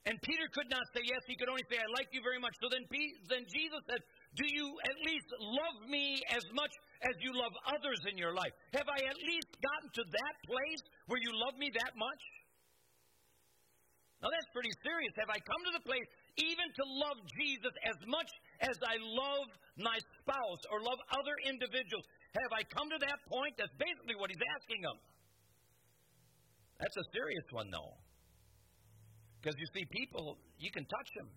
[0.07, 1.21] and Peter could not say yes.
[1.27, 2.55] He could only say, I like you very much.
[2.63, 2.87] So then,
[3.29, 4.01] then Jesus said,
[4.39, 8.55] Do you at least love me as much as you love others in your life?
[8.79, 12.23] Have I at least gotten to that place where you love me that much?
[14.23, 15.15] Now that's pretty serious.
[15.23, 16.09] Have I come to the place
[16.43, 18.31] even to love Jesus as much
[18.67, 19.47] as I love
[19.79, 22.03] my spouse or love other individuals?
[22.35, 23.55] Have I come to that point?
[23.59, 24.99] That's basically what he's asking them.
[26.83, 27.95] That's a serious one, though.
[29.41, 31.31] Because you see, people, you can touch them.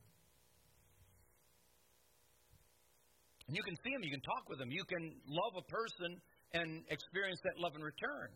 [3.48, 6.22] And you can see them, you can talk with them, you can love a person
[6.54, 8.32] and experience that love in return.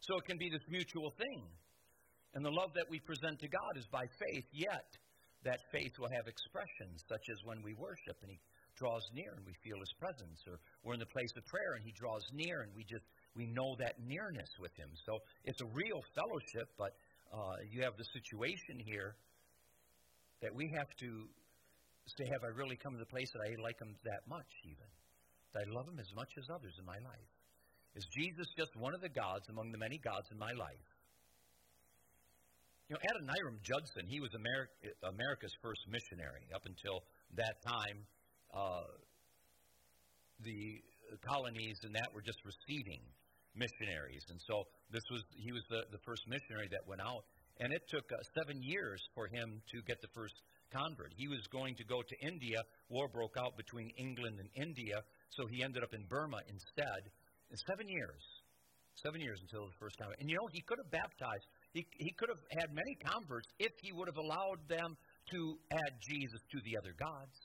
[0.00, 1.44] So it can be this mutual thing.
[2.34, 4.88] And the love that we present to God is by faith, yet
[5.44, 8.38] that faith will have expressions, such as when we worship and He
[8.76, 11.84] draws near and we feel His presence, or we're in the place of prayer and
[11.84, 14.88] He draws near and we just we know that nearness with Him.
[15.04, 16.92] So it's a real fellowship, but
[17.32, 19.14] uh, you have the situation here
[20.42, 21.28] that we have to
[22.18, 24.88] say, have I really come to the place that I like him that much, even?
[25.54, 27.30] That I love him as much as others in my life?
[27.94, 30.88] Is Jesus just one of the gods among the many gods in my life?
[32.88, 36.50] You know, Adoniram Judson, he was Ameri- America's first missionary.
[36.54, 37.02] Up until
[37.38, 38.02] that time,
[38.50, 38.82] uh,
[40.42, 40.82] the
[41.22, 43.02] colonies and that were just receiving
[43.54, 44.24] missionaries.
[44.30, 47.24] And so this was he was the, the first missionary that went out.
[47.60, 50.34] And it took uh, seven years for him to get the first
[50.72, 51.12] convert.
[51.16, 52.62] He was going to go to India.
[52.88, 55.02] War broke out between England and India,
[55.36, 57.02] so he ended up in Burma instead.
[57.50, 58.22] In seven years,
[59.02, 60.20] seven years until the first convert.
[60.20, 61.44] And you know, he could have baptized.
[61.72, 64.96] He, he could have had many converts if he would have allowed them
[65.32, 67.36] to add Jesus to the other gods.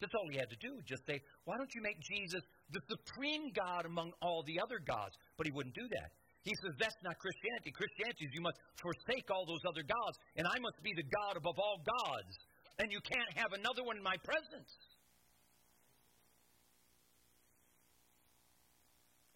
[0.00, 0.78] That's all he had to do.
[0.86, 5.18] Just say, why don't you make Jesus the supreme God among all the other gods?
[5.36, 6.14] But he wouldn't do that.
[6.46, 7.74] He says, that's not Christianity.
[7.74, 11.34] Christianity is you must forsake all those other gods, and I must be the God
[11.34, 12.34] above all gods.
[12.78, 14.70] And you can't have another one in my presence.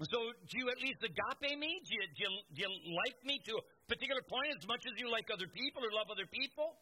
[0.03, 1.79] So, do you at least agape me?
[1.87, 4.99] Do you, do, you, do you like me to a particular point as much as
[4.99, 6.75] you like other people or love other people?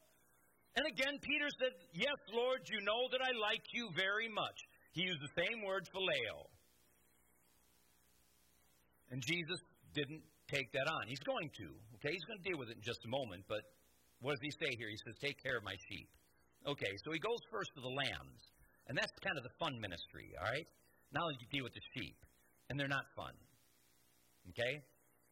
[0.77, 4.59] And again, Peter said, Yes, Lord, you know that I like you very much.
[4.93, 6.47] He used the same word, phileo.
[9.11, 9.59] And Jesus
[9.95, 11.07] didn't take that on.
[11.07, 11.67] He's going to,
[11.99, 12.15] okay?
[12.15, 13.63] He's going to deal with it in just a moment, but
[14.23, 14.87] what does he say here?
[14.87, 16.07] He says, Take care of my sheep.
[16.67, 18.43] Okay, so he goes first to the lambs,
[18.87, 20.69] and that's kind of the fun ministry, all right?
[21.11, 22.19] Now you deal with the sheep,
[22.69, 23.33] and they're not fun,
[24.53, 24.85] okay?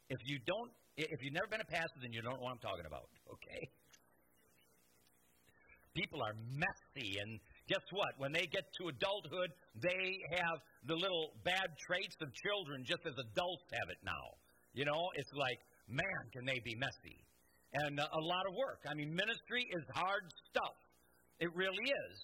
[0.09, 2.65] If you don't, if you've never been a pastor, then you don't know what I'm
[2.65, 3.69] talking about, okay?
[5.95, 7.19] People are messy.
[7.21, 8.13] And guess what?
[8.19, 13.15] When they get to adulthood, they have the little bad traits of children just as
[13.15, 14.27] adults have it now.
[14.75, 17.19] You know, it's like, man, can they be messy.
[17.73, 18.81] And uh, a lot of work.
[18.89, 20.77] I mean, ministry is hard stuff.
[21.41, 22.17] It really is.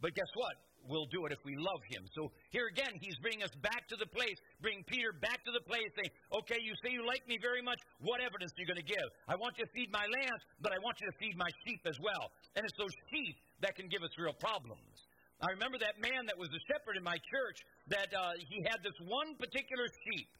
[0.00, 0.56] But guess what?
[0.88, 2.04] We'll do it if we love him.
[2.14, 5.62] So here again, he's bringing us back to the place, bring Peter back to the
[5.66, 7.78] place, saying, okay, you say you like me very much.
[8.00, 9.06] What evidence are you going to give?
[9.28, 11.82] I want you to feed my lambs, but I want you to feed my sheep
[11.86, 12.30] as well.
[12.56, 15.06] And it's those sheep that can give us real problems.
[15.42, 17.58] I remember that man that was a shepherd in my church
[17.90, 20.30] that uh, he had this one particular sheep.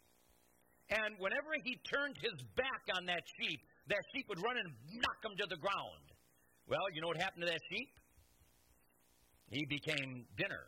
[0.90, 5.18] And whenever he turned his back on that sheep, that sheep would run and knock
[5.24, 6.06] him to the ground.
[6.68, 7.90] Well, you know what happened to that sheep?
[9.52, 10.64] He became dinner.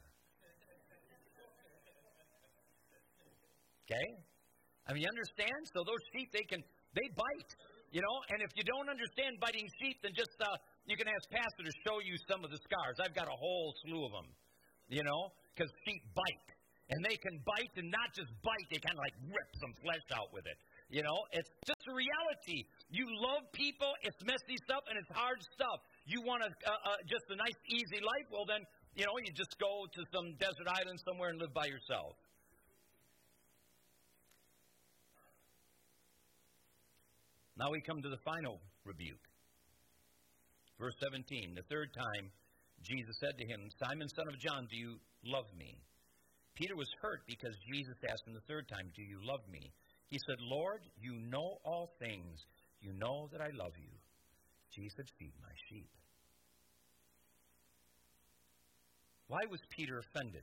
[3.89, 4.09] Okay?
[4.85, 5.61] I mean, you understand?
[5.73, 6.61] So those sheep, they can,
[6.93, 7.53] they bite,
[7.93, 8.17] you know?
[8.29, 10.53] And if you don't understand biting sheep, then just, uh,
[10.85, 13.01] you can ask Pastor to show you some of the scars.
[13.01, 14.29] I've got a whole slew of them,
[14.93, 15.33] you know?
[15.57, 16.49] Because sheep bite.
[16.93, 20.05] And they can bite and not just bite, they kind of like rip some flesh
[20.13, 20.61] out with it.
[20.93, 22.69] You know, it's just a reality.
[22.93, 25.81] You love people, it's messy stuff, and it's hard stuff.
[26.07, 28.29] You want a, uh, uh, just a nice, easy life?
[28.31, 28.61] Well, then,
[28.95, 32.17] you know, you just go to some desert island somewhere and live by yourself.
[37.57, 39.25] Now we come to the final rebuke.
[40.79, 42.31] Verse 17 The third time,
[42.83, 45.79] Jesus said to him, Simon, son of John, do you love me?
[46.55, 49.73] Peter was hurt because Jesus asked him the third time, Do you love me?
[50.11, 52.39] He said, Lord, you know all things.
[52.81, 53.91] You know that I love you.
[54.75, 55.89] Jesus Feed my sheep.
[59.29, 60.43] Why was Peter offended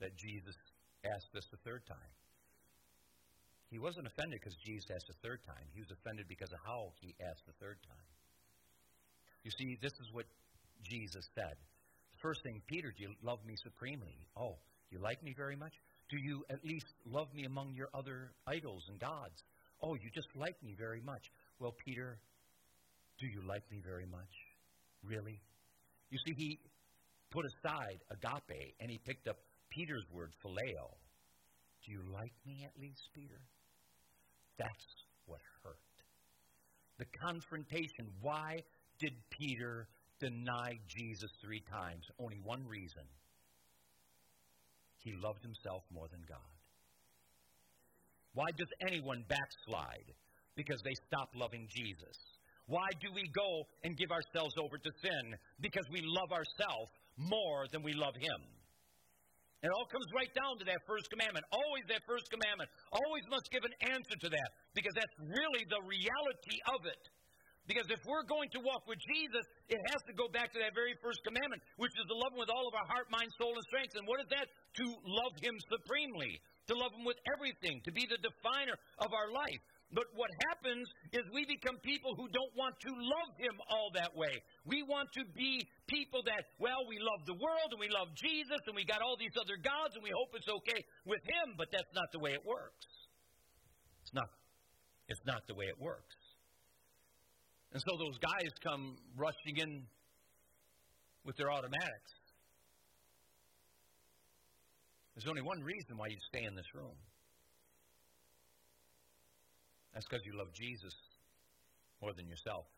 [0.00, 0.56] that Jesus
[1.04, 2.12] asked this the third time?
[3.70, 5.66] He wasn't offended because Jesus asked the third time.
[5.74, 8.08] He was offended because of how he asked the third time.
[9.44, 10.26] You see, this is what
[10.82, 11.54] Jesus said.
[12.22, 14.18] First thing, Peter, do you love me supremely?
[14.36, 14.56] Oh,
[14.90, 15.72] you like me very much?
[16.08, 19.42] Do you at least love me among your other idols and gods?
[19.82, 21.30] Oh, you just like me very much.
[21.58, 22.18] Well, Peter,
[23.18, 24.32] do you like me very much?
[25.02, 25.40] Really?
[26.10, 26.58] You see, he
[27.30, 29.36] put aside agape and he picked up
[29.70, 30.94] Peter's word, phileo.
[31.84, 33.40] Do you like me at least, Peter?
[34.58, 34.86] That's
[35.26, 35.76] what hurt.
[36.98, 38.10] The confrontation.
[38.22, 38.56] Why
[38.98, 39.86] did Peter
[40.18, 42.04] deny Jesus three times?
[42.18, 43.02] Only one reason
[45.06, 46.50] he loved himself more than God.
[48.34, 50.12] Why does anyone backslide?
[50.56, 52.16] Because they stop loving Jesus.
[52.66, 55.24] Why do we go and give ourselves over to sin?
[55.60, 58.40] Because we love ourselves more than we love Him.
[59.62, 61.46] It all comes right down to that first commandment.
[61.50, 62.68] Always that first commandment.
[62.92, 67.02] Always must give an answer to that because that's really the reality of it.
[67.66, 70.70] Because if we're going to walk with Jesus, it has to go back to that
[70.70, 73.58] very first commandment, which is to love Him with all of our heart, mind, soul,
[73.58, 73.98] and strength.
[73.98, 74.46] And what is that?
[74.46, 76.38] To love Him supremely,
[76.70, 79.62] to love Him with everything, to be the definer of our life.
[79.94, 84.10] But what happens is we become people who don't want to love Him all that
[84.18, 84.42] way.
[84.66, 88.58] We want to be people that, well, we love the world and we love Jesus
[88.66, 91.70] and we got all these other gods and we hope it's okay with Him, but
[91.70, 92.86] that's not the way it works.
[94.02, 94.30] It's not.
[95.08, 96.18] It's not the way it works.
[97.72, 99.86] And so those guys come rushing in
[101.24, 102.12] with their automatics.
[105.14, 106.94] There's only one reason why you stay in this room.
[109.96, 110.92] That's because you love Jesus
[112.04, 112.68] more than yourself.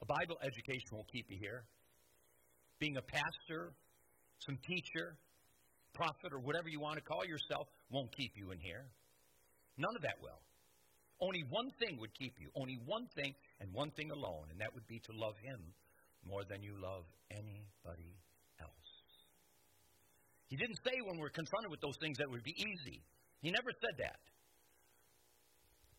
[0.00, 1.68] A Bible education will keep you here.
[2.80, 3.76] Being a pastor,
[4.40, 5.20] some teacher,
[5.92, 8.88] prophet, or whatever you want to call yourself won't keep you in here.
[9.76, 10.40] None of that will.
[11.20, 12.48] Only one thing would keep you.
[12.56, 15.60] Only one thing and one thing alone, and that would be to love Him
[16.24, 18.16] more than you love anybody
[18.64, 18.88] else.
[20.48, 23.04] He didn't say when we're confronted with those things that would be easy.
[23.42, 24.31] He never said that.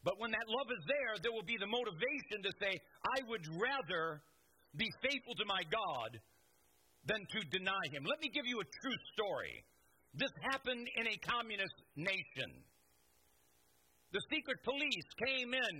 [0.03, 3.47] But when that love is there, there will be the motivation to say, I would
[3.55, 4.19] rather
[4.75, 6.19] be faithful to my God
[7.07, 8.03] than to deny Him.
[8.03, 9.63] Let me give you a true story.
[10.13, 12.51] This happened in a communist nation.
[14.11, 15.75] The secret police came in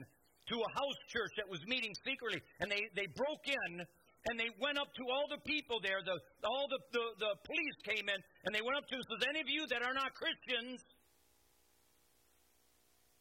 [0.49, 3.86] to a house church that was meeting secretly, and they, they broke in
[4.26, 5.99] and they went up to all the people there.
[5.99, 6.15] The,
[6.47, 9.28] all the, the, the police came in and they went up to them and says,
[9.28, 10.80] Any of you that are not Christians,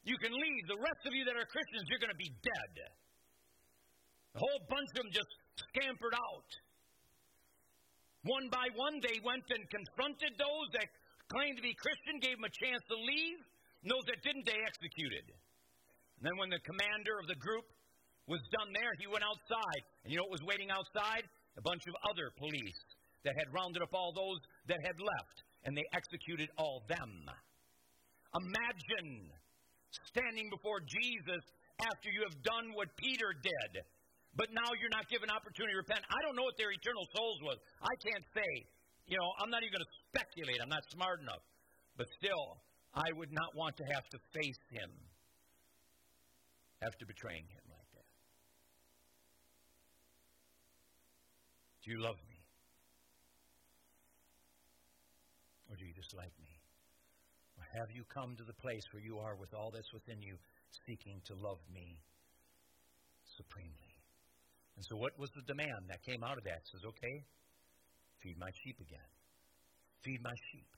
[0.05, 0.63] you can leave.
[0.67, 2.75] The rest of you that are Christians, you're going to be dead.
[4.35, 5.31] A whole bunch of them just
[5.71, 6.51] scampered out.
[8.25, 10.89] One by one, they went and confronted those that
[11.31, 13.39] claimed to be Christian, gave them a chance to leave.
[13.83, 15.27] Those that didn't, they executed.
[16.23, 17.67] And then when the commander of the group
[18.31, 19.83] was done there, he went outside.
[20.07, 21.27] And you know what was waiting outside?
[21.59, 22.83] A bunch of other police
[23.27, 24.39] that had rounded up all those
[24.71, 25.37] that had left.
[25.67, 27.27] And they executed all them.
[28.39, 29.35] Imagine
[30.09, 31.43] standing before Jesus
[31.81, 33.73] after you have done what Peter did.
[34.35, 36.01] But now you're not given opportunity to repent.
[36.09, 37.59] I don't know what their eternal souls was.
[37.85, 38.51] I can't say.
[39.07, 40.57] You know, I'm not even going to speculate.
[40.63, 41.45] I'm not smart enough.
[42.01, 42.57] But still,
[42.95, 44.91] I would not want to have to face him
[46.81, 48.09] after betraying him like that.
[51.85, 52.39] Do you love me?
[55.69, 56.42] Or do you dislike me?
[57.73, 60.37] Have you come to the place where you are with all that's within you,
[60.85, 61.97] seeking to love me
[63.37, 63.97] supremely?
[64.77, 66.61] And so, what was the demand that came out of that?
[66.61, 67.25] It says, okay,
[68.21, 69.11] feed my sheep again.
[70.05, 70.69] Feed my sheep.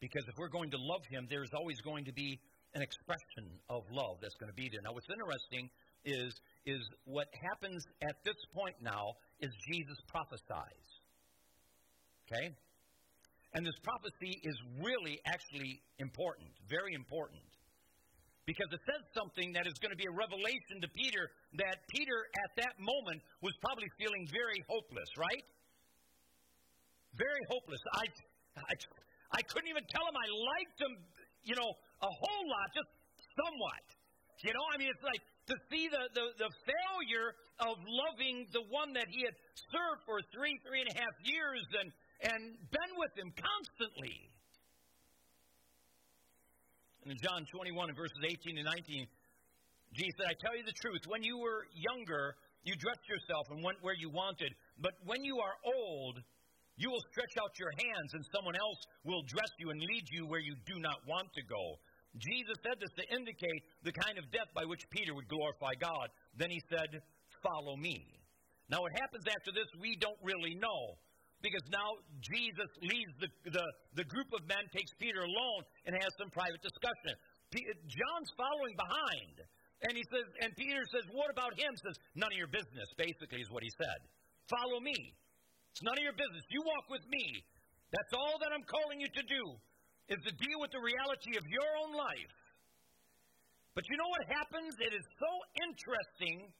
[0.00, 2.40] Because if we're going to love him, there's always going to be
[2.74, 4.80] an expression of love that's going to be there.
[4.82, 5.68] Now, what's interesting
[6.04, 6.32] is,
[6.66, 10.88] is what happens at this point now is Jesus prophesies.
[12.26, 12.50] Okay?
[13.54, 17.44] And this prophecy is really actually important, very important.
[18.48, 21.30] Because it says something that is going to be a revelation to Peter
[21.62, 25.44] that Peter at that moment was probably feeling very hopeless, right?
[27.14, 27.78] Very hopeless.
[27.92, 28.04] I,
[28.56, 28.74] I,
[29.36, 30.92] I couldn't even tell him I liked him,
[31.44, 31.70] you know,
[32.02, 32.90] a whole lot, just
[33.36, 33.84] somewhat.
[34.42, 35.22] You know, I mean, it's like
[35.54, 39.36] to see the, the, the failure of loving the one that he had
[39.70, 44.30] served for three, three and a half years and, and been with him constantly.
[47.02, 49.06] And in John 21 and verses 18 and 19,
[49.92, 53.62] Jesus said, I tell you the truth, when you were younger, you dressed yourself and
[53.62, 54.54] went where you wanted.
[54.78, 56.22] But when you are old,
[56.78, 60.24] you will stretch out your hands, and someone else will dress you and lead you
[60.26, 61.76] where you do not want to go.
[62.16, 66.08] Jesus said this to indicate the kind of death by which Peter would glorify God.
[66.36, 67.02] Then he said,
[67.42, 68.06] Follow me.
[68.70, 70.96] Now, what happens after this, we don't really know
[71.42, 73.66] because now Jesus leaves the, the,
[73.98, 77.18] the group of men, takes Peter alone, and has some private discussion.
[77.50, 79.36] P- John's following behind.
[79.82, 81.74] And he says, and Peter says, What about him?
[81.82, 83.98] Says, None of your business, basically, is what he said.
[84.46, 84.94] Follow me.
[85.74, 86.46] It's none of your business.
[86.54, 87.42] You walk with me.
[87.90, 89.42] That's all that I'm calling you to do,
[90.14, 92.36] is to deal with the reality of your own life.
[93.74, 94.76] But you know what happens?
[94.80, 95.32] It is so
[95.64, 96.52] interesting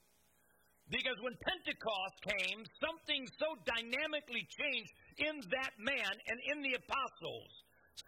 [0.91, 7.51] because when Pentecost came, something so dynamically changed in that man and in the apostles.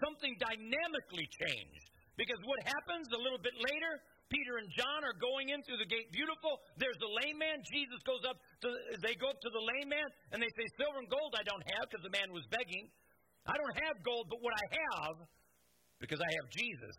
[0.01, 1.87] Something dynamically changed.
[2.17, 3.93] Because what happens a little bit later,
[4.31, 6.63] Peter and John are going in through the gate beautiful.
[6.79, 7.63] There's the lame man.
[7.67, 8.69] Jesus goes up to,
[9.03, 11.65] they go up to the lame man and they say, Silver and gold I don't
[11.75, 12.87] have because the man was begging.
[13.45, 15.17] I don't have gold, but what I have,
[16.01, 16.97] because I have Jesus,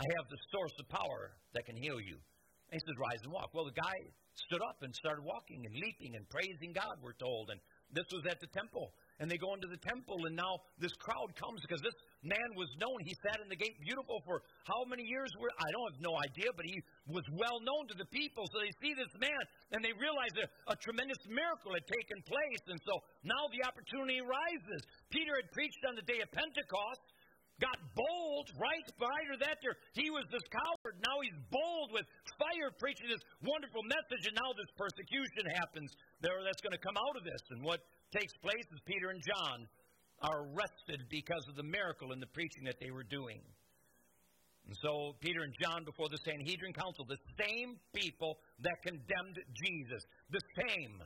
[0.00, 2.16] I have the source of power that can heal you.
[2.70, 3.54] And he says, Rise and walk.
[3.54, 3.98] Well, the guy
[4.34, 7.48] stood up and started walking and leaping and praising God, we're told.
[7.50, 7.60] And
[7.94, 8.92] this was at the temple.
[9.16, 12.68] And they go into the temple, and now this crowd comes because this man was
[12.76, 13.00] known.
[13.00, 15.30] He sat in the gate beautiful for how many years?
[15.40, 16.76] Were, I don't have no idea, but he
[17.08, 18.44] was well known to the people.
[18.52, 19.40] So they see this man,
[19.72, 22.62] and they realize a, a tremendous miracle had taken place.
[22.68, 24.84] And so now the opportunity arises.
[25.08, 27.04] Peter had preached on the day of Pentecost,
[27.60, 28.86] got bold, right?
[29.00, 31.00] Prior to that, there, he was this coward.
[31.00, 32.04] Now he's bold with
[32.36, 35.88] fire preaching this wonderful message, and now this persecution happens
[36.20, 37.40] there that's going to come out of this.
[37.50, 37.80] And what
[38.12, 39.64] takes place is Peter and John
[40.20, 43.40] are arrested because of the miracle and the preaching that they were doing.
[44.66, 50.02] And so Peter and John before the Sanhedrin Council, the same people that condemned Jesus,
[50.30, 51.00] the same.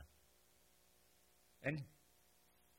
[1.63, 1.77] And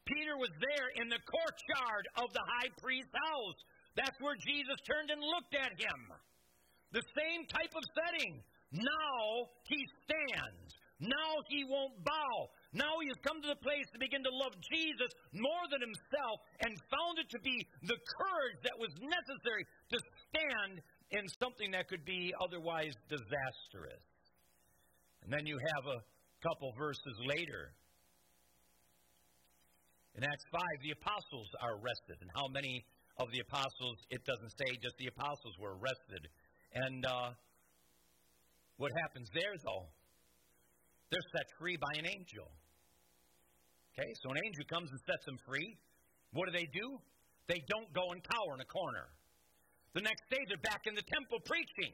[0.07, 3.59] Peter was there in the courtyard of the high priest's house.
[3.95, 6.01] That's where Jesus turned and looked at him.
[6.91, 8.43] The same type of setting.
[8.73, 10.75] Now he stands.
[11.03, 12.35] Now he won't bow.
[12.73, 16.37] Now he has come to the place to begin to love Jesus more than himself
[16.63, 19.99] and found it to be the courage that was necessary to
[20.31, 20.79] stand
[21.11, 24.07] in something that could be otherwise disastrous.
[25.23, 26.01] And then you have a
[26.41, 27.75] couple verses later
[30.15, 32.21] in Acts 5, the apostles are arrested.
[32.21, 32.85] And how many
[33.17, 36.23] of the apostles, it doesn't say, just the apostles were arrested.
[36.75, 37.31] And uh,
[38.77, 39.89] what happens there, though,
[41.09, 42.49] they're set free by an angel.
[43.93, 45.77] Okay, so an angel comes and sets them free.
[46.33, 46.97] What do they do?
[47.49, 49.13] They don't go and cower in a corner.
[49.93, 51.93] The next day, they're back in the temple preaching.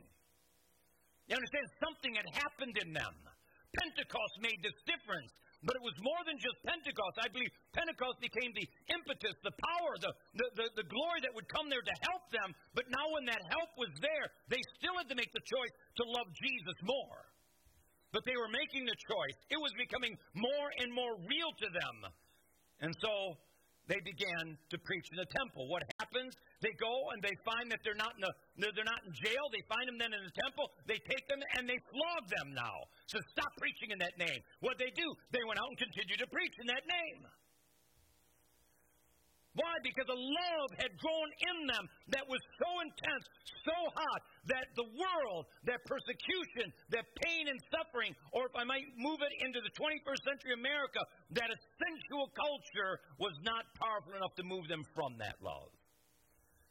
[1.26, 1.66] You understand?
[1.82, 3.14] Something had happened in them.
[3.74, 5.34] Pentecost made this difference.
[5.66, 7.18] But it was more than just Pentecost.
[7.18, 11.50] I believe Pentecost became the impetus, the power, the, the, the, the, glory that would
[11.50, 12.54] come there to help them.
[12.78, 16.02] But now, when that help was there, they still had to make the choice to
[16.14, 17.26] love Jesus more.
[18.14, 19.36] But they were making the choice.
[19.50, 21.96] It was becoming more and more real to them.
[22.78, 23.34] And so
[23.88, 25.66] they began to preach in the temple.
[25.72, 26.36] What happens?
[26.60, 29.48] They go and they find that they're not in the, they're not in jail.
[29.48, 30.68] They find them then in the temple.
[30.84, 32.76] They take them and they flog them now.
[33.08, 34.40] So stop preaching in that name.
[34.60, 35.08] What they do?
[35.32, 37.24] They went out and continued to preach in that name.
[39.58, 39.74] Why?
[39.82, 41.84] Because a love had grown in them
[42.14, 43.26] that was so intense,
[43.66, 48.86] so hot, that the world, that persecution, that pain and suffering, or if I might
[48.94, 51.02] move it into the 21st century America,
[51.34, 55.74] that a sensual culture was not powerful enough to move them from that love.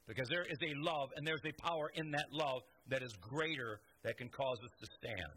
[0.08, 3.84] Because there is a love and there's a power in that love that is greater
[4.08, 5.36] that can cause us to stand.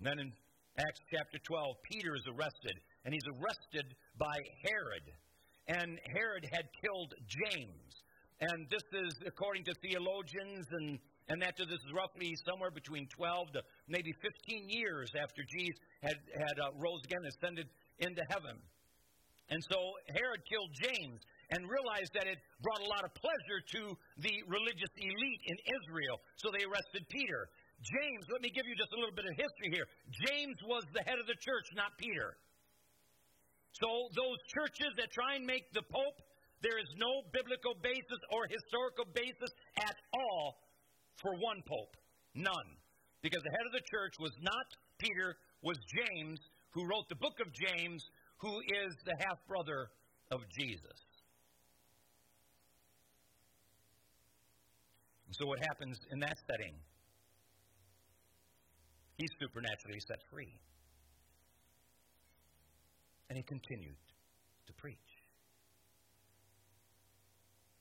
[0.00, 0.32] And then in
[0.80, 4.32] Acts chapter 12, Peter is arrested, and he's arrested by
[4.64, 5.04] Herod
[5.70, 7.92] and Herod had killed James.
[8.40, 10.98] And this is, according to theologians, and,
[11.28, 16.18] and that this is roughly somewhere between 12 to maybe 15 years after Jesus had,
[16.34, 17.68] had uh, rose again ascended
[18.00, 18.56] into heaven.
[19.50, 19.78] And so
[20.14, 23.82] Herod killed James and realized that it brought a lot of pleasure to
[24.22, 26.16] the religious elite in Israel.
[26.38, 27.50] So they arrested Peter.
[27.82, 29.86] James, let me give you just a little bit of history here.
[30.30, 32.38] James was the head of the church, not Peter.
[33.72, 36.18] So, those churches that try and make the Pope,
[36.62, 40.58] there is no biblical basis or historical basis at all
[41.22, 41.94] for one Pope.
[42.34, 42.70] None.
[43.22, 44.66] Because the head of the church was not
[44.98, 46.40] Peter, was James,
[46.72, 48.02] who wrote the book of James,
[48.38, 49.88] who is the half brother
[50.30, 50.98] of Jesus.
[55.40, 56.74] so, what happens in that setting?
[59.16, 60.52] He's supernaturally set free.
[63.30, 63.96] And he continued
[64.66, 64.98] to preach.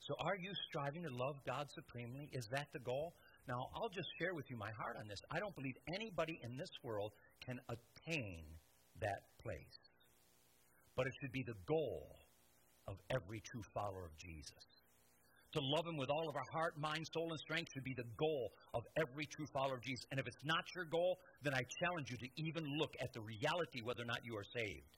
[0.09, 2.29] So, are you striving to love God supremely?
[2.33, 3.13] Is that the goal?
[3.47, 5.21] Now, I'll just share with you my heart on this.
[5.29, 7.13] I don't believe anybody in this world
[7.45, 8.45] can attain
[9.01, 9.77] that place.
[10.95, 12.09] But it should be the goal
[12.87, 14.65] of every true follower of Jesus.
[15.53, 18.09] To love Him with all of our heart, mind, soul, and strength should be the
[18.17, 20.05] goal of every true follower of Jesus.
[20.11, 23.21] And if it's not your goal, then I challenge you to even look at the
[23.21, 24.89] reality whether or not you are saved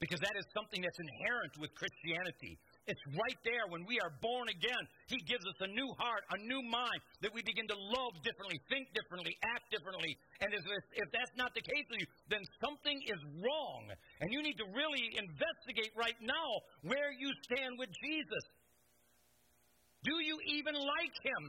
[0.00, 2.58] because that is something that's inherent with Christianity.
[2.86, 4.82] It's right there when we are born again.
[5.08, 8.60] He gives us a new heart, a new mind, that we begin to love differently,
[8.68, 10.12] think differently, act differently.
[10.44, 10.60] And if,
[11.08, 13.88] that's not the case with you, then something is wrong.
[14.20, 16.48] And you need to really investigate right now
[16.84, 18.44] where you stand with Jesus.
[20.04, 21.44] Do you even like him?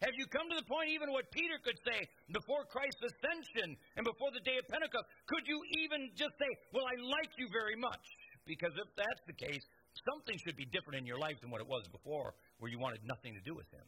[0.00, 4.04] Have you come to the point, even what Peter could say before Christ's ascension and
[4.08, 5.04] before the day of Pentecost?
[5.28, 8.00] Could you even just say, Well, I like you very much?
[8.48, 9.60] Because if that's the case,
[10.08, 13.04] something should be different in your life than what it was before, where you wanted
[13.04, 13.84] nothing to do with Him.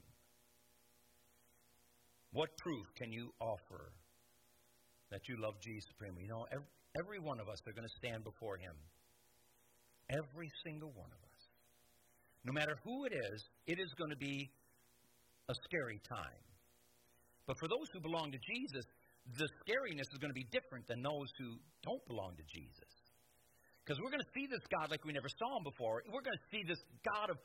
[2.37, 3.93] What proof can you offer
[5.11, 6.29] that you love Jesus supremely?
[6.29, 6.69] You know, every,
[7.01, 8.77] every one of us are going to stand before Him.
[10.13, 11.41] Every single one of us.
[12.45, 14.51] No matter who it is, it is going to be
[15.53, 16.43] a scary time.
[17.47, 18.89] But for those who belong to Jesus,
[19.37, 22.91] the scariness is going to be different than those who don't belong to Jesus.
[23.85, 26.03] Because we're going to see this God like we never saw him before.
[26.07, 27.37] We're going to see this God of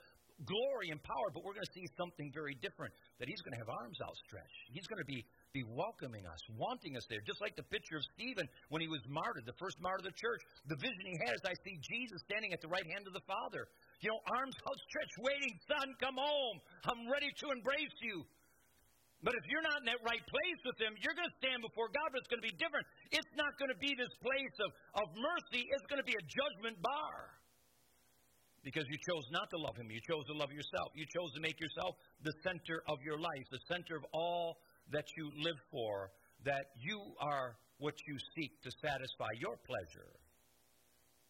[0.45, 2.93] glory and power, but we're going to see something very different.
[3.17, 4.63] That He's going to have arms outstretched.
[4.69, 5.25] He's going to be,
[5.57, 7.17] be welcoming us, wanting us there.
[7.25, 10.17] Just like the picture of Stephen when he was martyred, the first martyr of the
[10.21, 10.41] church.
[10.69, 13.65] The vision he has, I see Jesus standing at the right hand of the Father.
[14.05, 16.61] You know, arms outstretched, waiting, son, come home.
[16.85, 18.21] I'm ready to embrace you.
[19.25, 21.89] But if you're not in that right place with Him, you're going to stand before
[21.89, 22.85] God, but it's going to be different.
[23.09, 24.69] It's not going to be this place of,
[25.01, 27.33] of mercy, it's going to be a judgment bar.
[28.61, 30.93] Because you chose not to love Him, you chose to love yourself.
[30.93, 35.05] You chose to make yourself the center of your life, the center of all that
[35.17, 36.11] you live for,
[36.45, 40.11] that you are what you seek to satisfy your pleasure,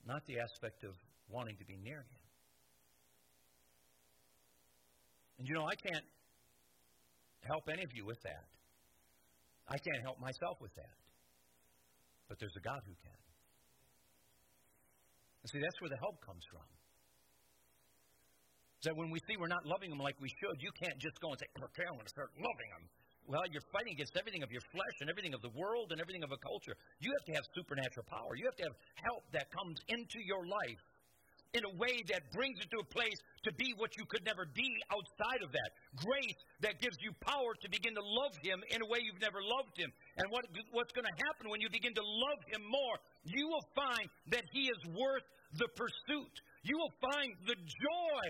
[0.05, 0.93] not the aspect of
[1.29, 2.23] wanting to be near Him.
[5.39, 6.05] And you know, I can't
[7.45, 8.45] help any of you with that.
[9.67, 10.95] I can't help myself with that.
[12.29, 13.21] But there's a God who can.
[15.43, 16.65] And see, that's where the help comes from.
[18.81, 21.19] Is that when we see we're not loving them like we should, you can't just
[21.19, 22.83] go and say, okay, I'm going to start loving them.
[23.27, 26.23] Well, you're fighting against everything of your flesh and everything of the world and everything
[26.23, 26.79] of a culture.
[27.03, 28.39] You have to have supernatural power.
[28.39, 30.79] You have to have help that comes into your life
[31.51, 34.47] in a way that brings it to a place to be what you could never
[34.55, 35.69] be outside of that.
[35.99, 39.43] Grace that gives you power to begin to love Him in a way you've never
[39.43, 39.91] loved Him.
[40.17, 42.95] And what, what's going to happen when you begin to love Him more,
[43.27, 46.35] you will find that He is worth the pursuit.
[46.67, 48.27] You will find the joy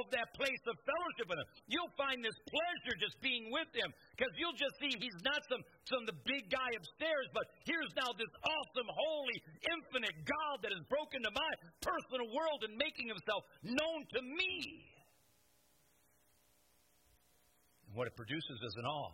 [0.00, 1.48] of that place of fellowship with Him.
[1.68, 5.60] You'll find this pleasure just being with Him because you'll just see He's not some,
[5.84, 9.38] some the big guy upstairs, but here's now this awesome, holy,
[9.76, 11.52] infinite God that has broken to my
[11.84, 14.80] personal world and making Himself known to me.
[17.88, 19.12] And what it produces is an awe.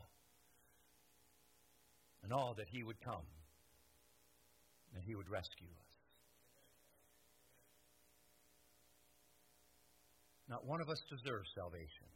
[2.22, 3.26] An awe that He would come
[4.94, 5.82] and He would rescue us.
[10.52, 12.12] Not one of us deserves salvation.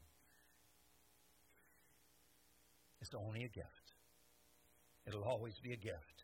[3.01, 3.87] It's only a gift.
[5.09, 6.19] It'll always be a gift.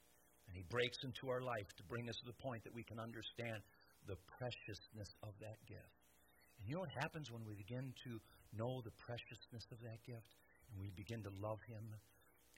[0.46, 3.00] And He breaks into our life to bring us to the point that we can
[3.00, 3.64] understand
[4.04, 5.96] the preciousness of that gift.
[6.60, 8.20] And you know what happens when we begin to
[8.52, 10.36] know the preciousness of that gift
[10.68, 11.96] and we begin to love Him?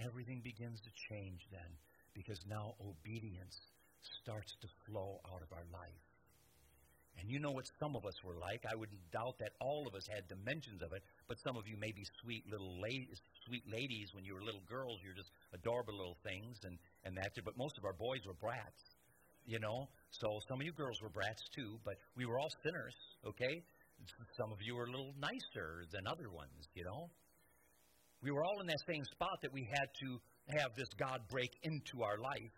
[0.02, 1.78] Everything begins to change then
[2.10, 3.54] because now obedience
[4.02, 6.13] starts to flow out of our life.
[7.18, 8.64] And you know what some of us were like.
[8.66, 11.76] I wouldn't doubt that all of us had dimensions of it, but some of you
[11.78, 14.98] may be sweet little ladies, sweet ladies when you were little girls.
[15.02, 17.44] You're just adorable little things, and and that's it.
[17.44, 18.82] But most of our boys were brats,
[19.46, 19.88] you know.
[20.10, 22.94] So some of you girls were brats too, but we were all sinners.
[23.24, 23.62] Okay,
[24.36, 27.08] some of you were a little nicer than other ones, you know.
[28.22, 30.18] We were all in that same spot that we had to
[30.58, 32.52] have this God break into our life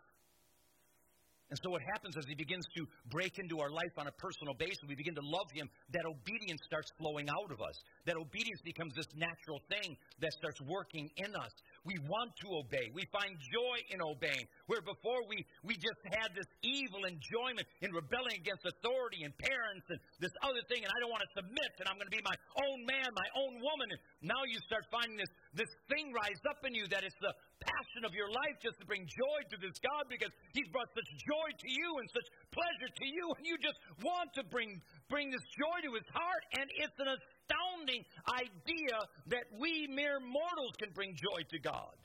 [1.49, 4.55] and so what happens as he begins to break into our life on a personal
[4.59, 7.79] basis, we begin to love him, that obedience starts flowing out of us.
[8.03, 11.55] That obedience becomes this natural thing that starts working in us.
[11.87, 12.91] We want to obey.
[12.91, 14.51] We find joy in obeying.
[14.67, 19.87] Where before we, we just had this evil enjoyment in rebelling against authority and parents
[19.87, 22.27] and this other thing, and I don't want to submit, and I'm going to be
[22.27, 23.95] my own man, my own woman.
[23.95, 27.33] And now you start finding this, this thing rise up in you that it's the
[27.65, 31.09] passion of your life just to bring joy to this God because He's brought such
[31.25, 35.33] joy to you and such pleasure to you, and you just want to bring, bring
[35.33, 38.97] this joy to His heart, and it's an astounding idea
[39.33, 41.97] that we mere mortals can bring joy to God.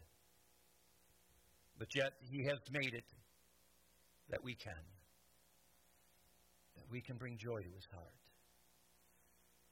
[1.76, 3.10] But yet, He has made it
[4.32, 4.84] that we can.
[6.80, 8.16] That we can bring joy to His heart.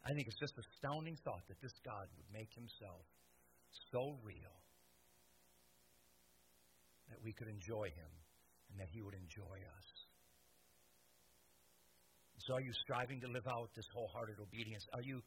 [0.03, 3.07] I think it's just astounding thought that this God would make Himself
[3.91, 4.55] so real
[7.09, 8.13] that we could enjoy Him
[8.71, 9.87] and that He would enjoy us.
[12.47, 14.85] So, are you striving to live out this wholehearted obedience?
[14.93, 15.21] Are you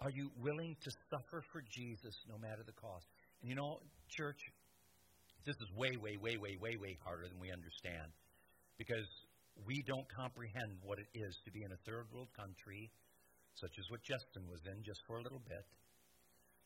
[0.00, 3.06] are you willing to suffer for Jesus no matter the cost?
[3.40, 3.80] And you know,
[4.12, 4.36] church,
[5.46, 8.12] this is way, way, way, way, way, way harder than we understand
[8.76, 9.08] because
[9.64, 12.92] we don't comprehend what it is to be in a third world country,
[13.56, 15.64] such as what Justin was in just for a little bit,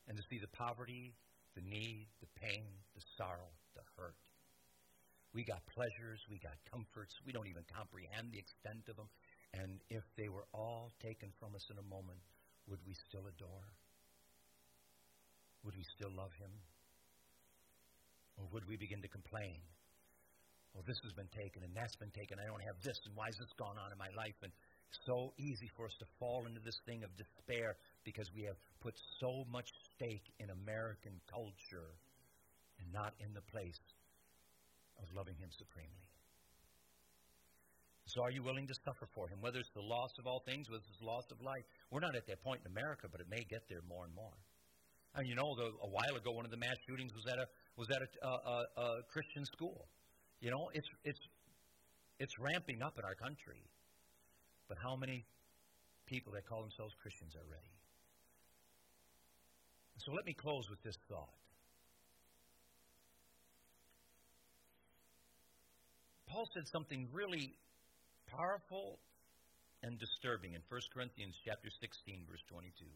[0.09, 1.13] and to see the poverty,
[1.55, 4.17] the need, the pain, the sorrow, the hurt.
[5.33, 9.11] We got pleasures, we got comforts, we don't even comprehend the extent of them.
[9.55, 12.19] And if they were all taken from us in a moment,
[12.67, 13.69] would we still adore?
[15.63, 16.51] Would we still love him?
[18.39, 19.61] Or would we begin to complain?
[20.75, 22.39] Well, this has been taken and that's been taken.
[22.39, 24.39] I don't have this, and why has this gone on in my life?
[24.43, 24.55] And
[25.07, 28.95] so easy for us to fall into this thing of despair because we have put
[29.21, 31.95] so much stake in American culture
[32.79, 33.81] and not in the place
[34.99, 36.11] of loving Him supremely.
[38.11, 39.39] So are you willing to suffer for him?
[39.41, 41.63] Whether it's the loss of all things, whether it's the loss of life.
[41.93, 44.35] We're not at that point in America, but it may get there more and more.
[45.15, 47.47] And you know, the, a while ago, one of the mass shootings was at a
[47.77, 49.87] was at a, a, a, a Christian school.
[50.41, 51.23] You know, it's it's
[52.19, 53.63] it's ramping up in our country.
[54.71, 55.27] But how many
[56.07, 57.75] people that call themselves Christians are ready?
[59.99, 61.35] So let me close with this thought.
[66.31, 67.51] Paul said something really
[68.31, 69.03] powerful
[69.83, 72.87] and disturbing in 1 Corinthians chapter 16 verse 22.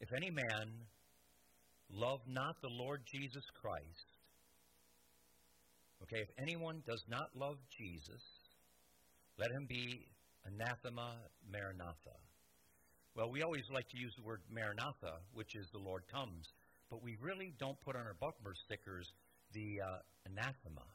[0.00, 0.74] If any man
[1.94, 4.08] love not the Lord Jesus Christ,
[6.02, 8.20] okay, if anyone does not love Jesus,
[9.38, 10.06] let him be
[10.46, 11.16] anathema
[11.50, 12.16] maranatha.
[13.16, 16.46] Well, we always like to use the word maranatha, which is the Lord comes,
[16.90, 19.06] but we really don't put on our bumper stickers
[19.52, 20.86] the uh, anathema.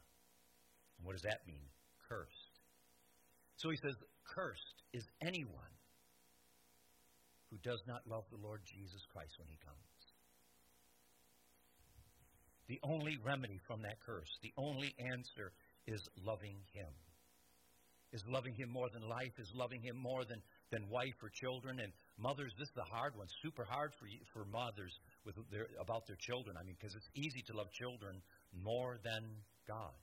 [0.98, 1.64] And what does that mean?
[2.08, 2.56] Cursed.
[3.58, 3.96] So he says,
[4.36, 5.74] Cursed is anyone
[7.50, 9.80] who does not love the Lord Jesus Christ when he comes.
[12.68, 15.52] The only remedy from that curse, the only answer
[15.88, 16.94] is loving him.
[18.12, 20.42] Is loving him more than life, is loving him more than,
[20.72, 21.80] than wife or children.
[21.80, 25.68] And mothers, this is the hard one, super hard for, you, for mothers with their,
[25.80, 26.58] about their children.
[26.58, 28.18] I mean, because it's easy to love children
[28.66, 29.22] more than
[29.68, 29.94] God.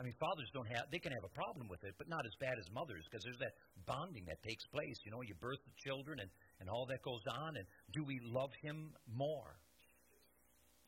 [0.00, 2.34] I mean, fathers don't have, they can have a problem with it, but not as
[2.40, 3.54] bad as mothers because there's that
[3.86, 4.96] bonding that takes place.
[5.04, 7.56] You know, you birth the children and, and all that goes on.
[7.56, 9.60] And do we love him more?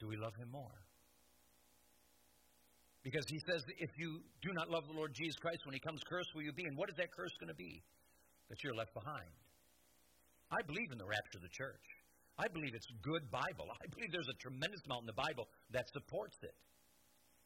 [0.00, 0.85] Do we love him more?
[3.06, 6.02] Because he says, if you do not love the Lord Jesus Christ, when he comes,
[6.10, 6.66] cursed will you be.
[6.66, 7.78] And what is that curse going to be?
[8.50, 9.30] That you're left behind.
[10.50, 11.86] I believe in the rapture of the church.
[12.34, 13.70] I believe it's good Bible.
[13.70, 16.58] I believe there's a tremendous amount in the Bible that supports it.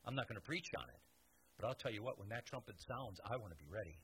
[0.09, 1.01] I'm not going to preach on it.
[1.61, 4.01] But I'll tell you what, when that trumpet sounds, I want to be ready.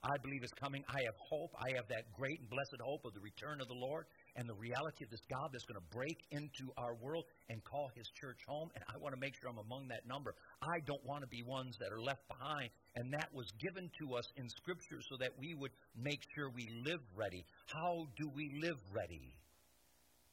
[0.00, 0.88] I believe it's coming.
[0.88, 1.52] I have hope.
[1.60, 4.08] I have that great and blessed hope of the return of the Lord
[4.38, 7.90] and the reality of this God that's going to break into our world and call
[7.98, 8.70] his church home.
[8.76, 10.32] And I want to make sure I'm among that number.
[10.62, 12.70] I don't want to be ones that are left behind.
[12.94, 16.70] And that was given to us in Scripture so that we would make sure we
[16.86, 17.44] live ready.
[17.66, 19.34] How do we live ready?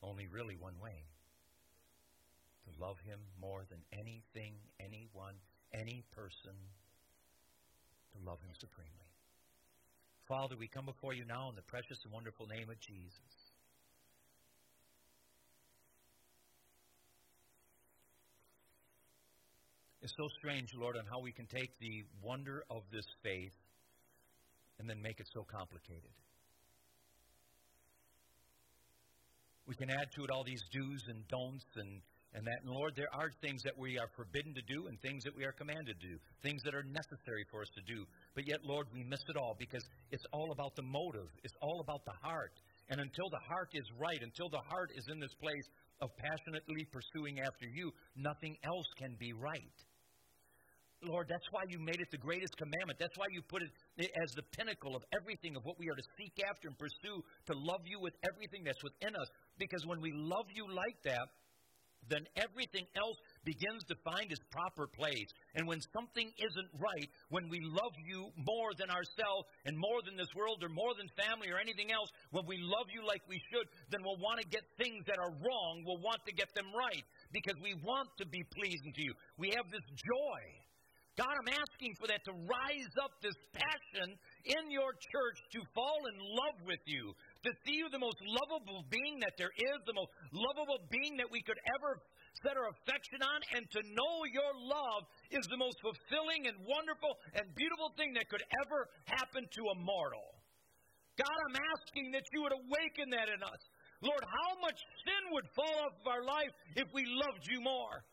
[0.03, 1.01] Only really one way
[2.69, 5.33] to love him more than anything, anyone,
[5.73, 6.53] any person
[8.13, 9.09] to love him supremely.
[10.27, 13.44] Father, we come before you now in the precious and wonderful name of Jesus.
[20.05, 23.57] It's so strange, Lord, on how we can take the wonder of this faith
[24.77, 26.13] and then make it so complicated.
[29.65, 32.93] We can add to it all these do's and don'ts and and that, and Lord,
[32.97, 35.95] there are things that we are forbidden to do and things that we are commanded
[35.97, 38.03] to do, things that are necessary for us to do.
[38.35, 41.79] But yet, Lord, we miss it all because it's all about the motive, it's all
[41.79, 42.51] about the heart.
[42.89, 45.65] And until the heart is right, until the heart is in this place
[46.01, 49.79] of passionately pursuing after you, nothing else can be right.
[51.03, 52.97] Lord, that's why you made it the greatest commandment.
[52.99, 53.69] That's why you put it
[54.23, 57.53] as the pinnacle of everything of what we are to seek after and pursue, to
[57.53, 59.27] love you with everything that's within us.
[59.57, 61.29] Because when we love you like that,
[62.09, 65.29] then everything else begins to find its proper place.
[65.55, 70.17] And when something isn't right, when we love you more than ourselves and more than
[70.17, 73.41] this world or more than family or anything else, when we love you like we
[73.49, 76.69] should, then we'll want to get things that are wrong, we'll want to get them
[76.77, 79.13] right because we want to be pleasing to you.
[79.37, 80.64] We have this joy.
[81.15, 86.03] God, I'm asking for that to rise up this passion in your church to fall
[86.11, 87.15] in love with you,
[87.47, 91.31] to see you the most lovable being that there is, the most lovable being that
[91.31, 92.03] we could ever
[92.43, 97.15] set our affection on, and to know your love is the most fulfilling and wonderful
[97.31, 100.35] and beautiful thing that could ever happen to a mortal.
[101.15, 103.61] God, I'm asking that you would awaken that in us.
[104.03, 104.75] Lord, how much
[105.07, 108.03] sin would fall off of our life if we loved you more?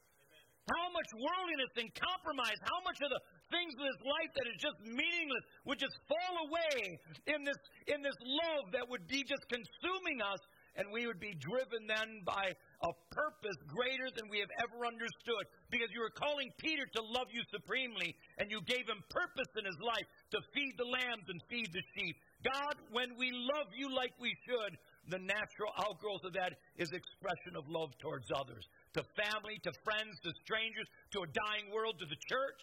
[0.71, 4.59] How much worldliness and compromise, how much of the things in this life that is
[4.63, 7.59] just meaningless would just fall away in this,
[7.91, 10.39] in this love that would be just consuming us,
[10.79, 15.45] and we would be driven then by a purpose greater than we have ever understood.
[15.69, 19.67] Because you were calling Peter to love you supremely, and you gave him purpose in
[19.67, 22.17] his life to feed the lambs and feed the sheep.
[22.47, 24.79] God, when we love you like we should,
[25.11, 30.18] the natural outgrowth of that is expression of love towards others to family, to friends,
[30.22, 32.61] to strangers, to a dying world, to the church.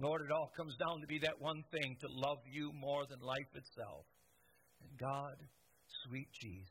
[0.00, 3.20] Lord, it all comes down to be that one thing to love you more than
[3.20, 4.04] life itself.
[4.82, 5.36] And God,
[6.06, 6.68] sweet Jesus,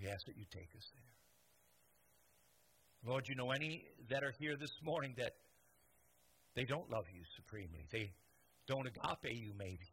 [0.00, 3.10] we ask that you take us there.
[3.10, 5.32] Lord, you know any that are here this morning that
[6.54, 7.86] they don't love you supremely.
[7.90, 8.12] They
[8.66, 9.88] don't agape you, maybe.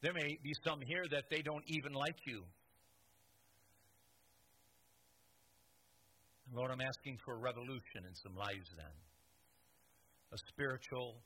[0.00, 2.42] There may be some here that they don't even like you.
[6.54, 8.94] Lord, I'm asking for a revolution in some lives then.
[10.32, 11.16] A spiritual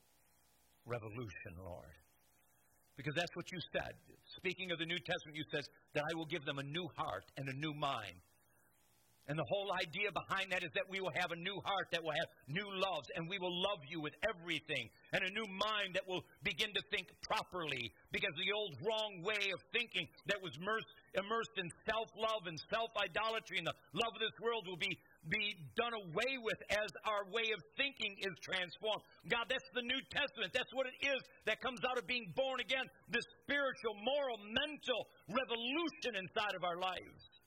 [0.87, 1.95] revolution, Lord.
[2.97, 3.93] Because that's what you said.
[4.37, 5.65] Speaking of the New Testament, you said
[5.95, 8.19] that I will give them a new heart and a new mind.
[9.29, 12.03] And the whole idea behind that is that we will have a new heart that
[12.03, 15.95] will have new loves, and we will love you with everything, and a new mind
[15.95, 17.95] that will begin to think properly.
[18.11, 22.91] Because the old wrong way of thinking that was immersed in self love and self
[22.99, 24.99] idolatry and the love of this world will be,
[25.31, 29.07] be done away with as our way of thinking is transformed.
[29.31, 30.51] God, that's the New Testament.
[30.51, 35.07] That's what it is that comes out of being born again this spiritual, moral, mental
[35.31, 37.42] revolution inside of our lives.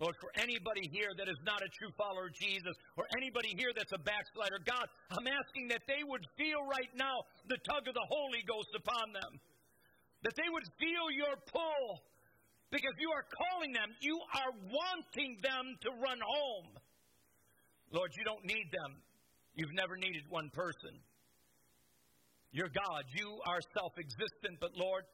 [0.00, 3.70] Lord, for anybody here that is not a true follower of Jesus, or anybody here
[3.70, 7.94] that's a backslider, God, I'm asking that they would feel right now the tug of
[7.94, 9.38] the Holy Ghost upon them.
[10.26, 12.02] That they would feel your pull.
[12.74, 16.74] Because you are calling them, you are wanting them to run home.
[17.92, 18.98] Lord, you don't need them.
[19.54, 20.90] You've never needed one person.
[22.50, 23.04] You're God.
[23.14, 25.04] You are self existent, but Lord,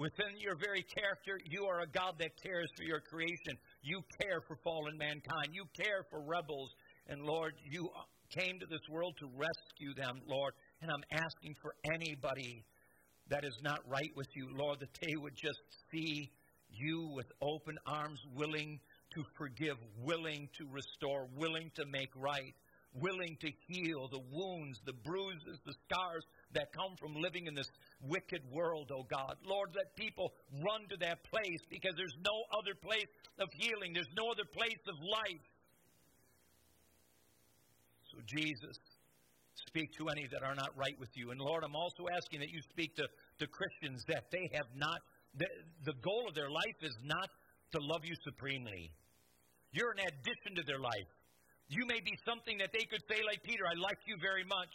[0.00, 3.52] Within your very character, you are a God that cares for your creation.
[3.82, 5.52] You care for fallen mankind.
[5.52, 6.70] You care for rebels.
[7.08, 7.86] And Lord, you
[8.30, 10.54] came to this world to rescue them, Lord.
[10.80, 12.64] And I'm asking for anybody
[13.28, 15.60] that is not right with you, Lord, that they would just
[15.92, 16.30] see
[16.70, 18.80] you with open arms, willing
[19.12, 22.54] to forgive, willing to restore, willing to make right,
[22.94, 26.24] willing to heal the wounds, the bruises, the scars
[26.54, 27.68] that come from living in this
[28.06, 29.36] wicked world, oh God.
[29.44, 30.32] Lord, let people
[30.64, 34.80] run to that place because there's no other place of healing, there's no other place
[34.88, 35.46] of life.
[38.12, 38.76] So, Jesus,
[39.68, 41.30] speak to any that are not right with you.
[41.30, 43.06] And Lord, I'm also asking that you speak to,
[43.38, 45.00] to Christians that they have not,
[45.36, 45.46] the,
[45.84, 47.28] the goal of their life is not
[47.72, 48.90] to love you supremely.
[49.72, 51.06] You're an addition to their life.
[51.68, 54.74] You may be something that they could say, like Peter, I like you very much.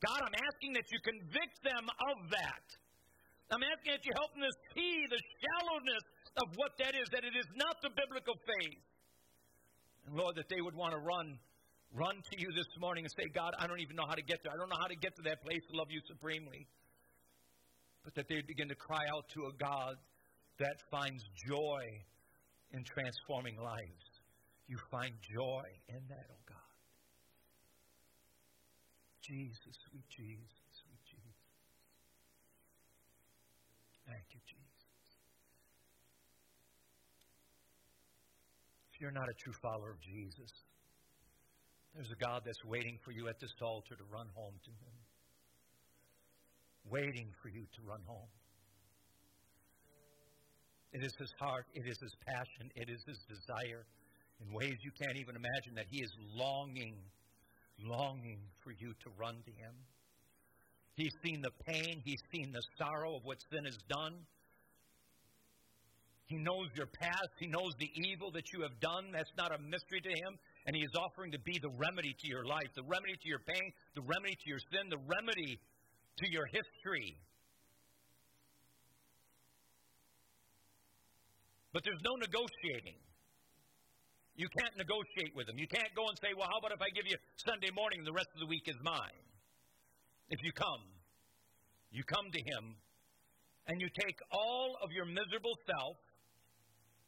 [0.00, 2.66] God, I'm asking that you convict them of that.
[3.52, 6.04] I'm asking that you help them to see the shallowness
[6.40, 8.80] of what that is, that it is not the biblical faith.
[10.06, 11.36] And Lord, that they would want to run,
[11.92, 14.40] run to you this morning and say, God, I don't even know how to get
[14.40, 14.54] there.
[14.54, 16.64] I don't know how to get to that place to love you supremely.
[18.06, 19.98] But that they begin to cry out to a God
[20.62, 21.84] that finds joy
[22.72, 24.06] in transforming lives.
[24.68, 26.69] You find joy in that, oh God.
[29.30, 31.38] Jesus, sweet Jesus, sweet Jesus.
[34.10, 35.06] Thank you, Jesus.
[38.90, 40.50] If you're not a true follower of Jesus,
[41.94, 44.96] there's a God that's waiting for you at this altar to run home to Him.
[46.90, 48.34] Waiting for you to run home.
[50.90, 53.86] It is His heart, it is His passion, it is His desire
[54.42, 56.98] in ways you can't even imagine that He is longing
[57.84, 59.74] longing for you to run to Him.
[60.96, 64.14] He's seen the pain, He's seen the sorrow of what sin has done.
[66.26, 69.10] He knows your past, He knows the evil that you have done.
[69.12, 70.38] That's not a mystery to Him.
[70.66, 73.40] And He is offering to be the remedy to your life, the remedy to your
[73.40, 75.58] pain, the remedy to your sin, the remedy
[76.18, 77.16] to your history.
[81.72, 82.98] But there's no negotiating.
[84.40, 85.60] You can't negotiate with him.
[85.60, 88.08] You can't go and say, well, how about if I give you Sunday morning and
[88.08, 89.20] the rest of the week is mine?
[90.32, 90.80] If you come,
[91.92, 92.72] you come to him
[93.68, 96.00] and you take all of your miserable self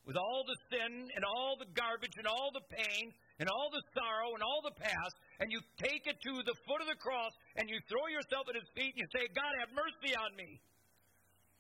[0.05, 3.81] with all the sin and all the garbage and all the pain and all the
[3.97, 7.33] sorrow and all the past, and you take it to the foot of the cross
[7.57, 10.61] and you throw yourself at his feet and you say, God, have mercy on me.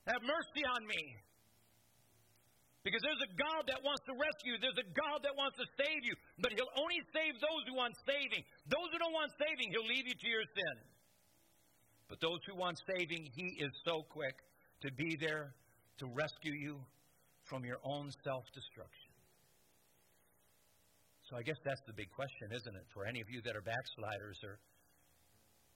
[0.05, 1.17] Have mercy on me.
[2.83, 4.55] Because there's a God that wants to rescue.
[4.55, 4.59] you.
[4.59, 6.19] There's a God that wants to save you.
[6.43, 8.43] But He'll only save those who want saving.
[8.67, 10.77] Those who don't want saving, He'll leave you to your sin.
[12.11, 14.35] But those who want saving, He is so quick
[14.83, 15.55] to be there
[16.03, 16.83] to rescue you
[17.47, 19.15] from your own self destruction.
[21.31, 22.87] So I guess that's the big question, isn't it?
[22.93, 24.59] For any of you that are backsliders or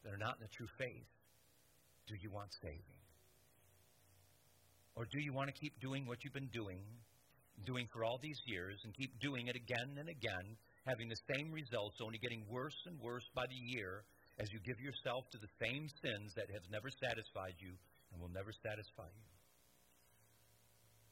[0.04, 1.06] that are not in the true faith,
[2.10, 3.05] do you want saving?
[4.96, 6.80] Or do you want to keep doing what you've been doing,
[7.68, 10.56] doing for all these years, and keep doing it again and again,
[10.88, 14.04] having the same results, only getting worse and worse by the year
[14.40, 17.76] as you give yourself to the same sins that have never satisfied you
[18.12, 19.28] and will never satisfy you?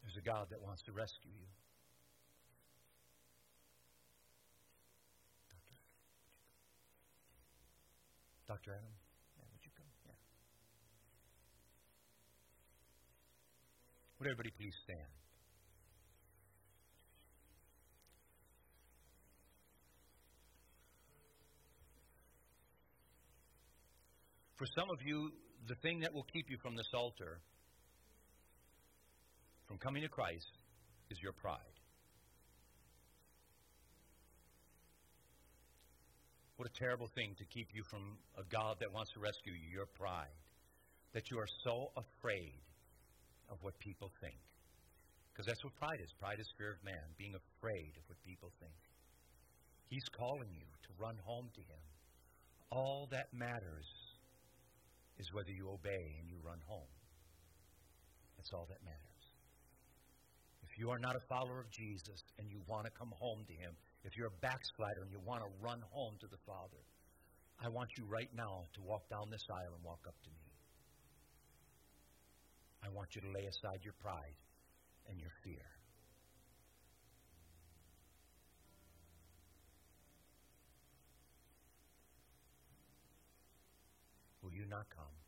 [0.01, 1.49] There's a God that wants to rescue you.
[8.47, 8.73] Dr.
[8.73, 9.04] Adam.
[14.25, 15.01] Would everybody please stand?
[24.57, 25.31] For some of you,
[25.69, 27.39] the thing that will keep you from this altar,
[29.69, 30.49] from coming to Christ,
[31.11, 31.59] is your pride.
[36.57, 39.69] What a terrible thing to keep you from a God that wants to rescue you,
[39.71, 40.33] your pride.
[41.13, 42.63] That you are so afraid
[43.55, 44.43] of what people think.
[45.31, 46.11] Because that's what pride is.
[46.19, 48.79] Pride is fear of man, being afraid of what people think.
[49.87, 51.83] He's calling you to run home to Him.
[52.71, 53.87] All that matters
[55.19, 56.91] is whether you obey and you run home.
[58.37, 59.25] That's all that matters.
[60.63, 63.55] If you are not a follower of Jesus and you want to come home to
[63.55, 66.83] Him, if you're a backslider and you want to run home to the Father,
[67.63, 70.44] I want you right now to walk down this aisle and walk up to me.
[72.85, 74.37] I want you to lay aside your pride
[75.09, 75.65] and your fear.
[84.43, 85.24] Will you not come?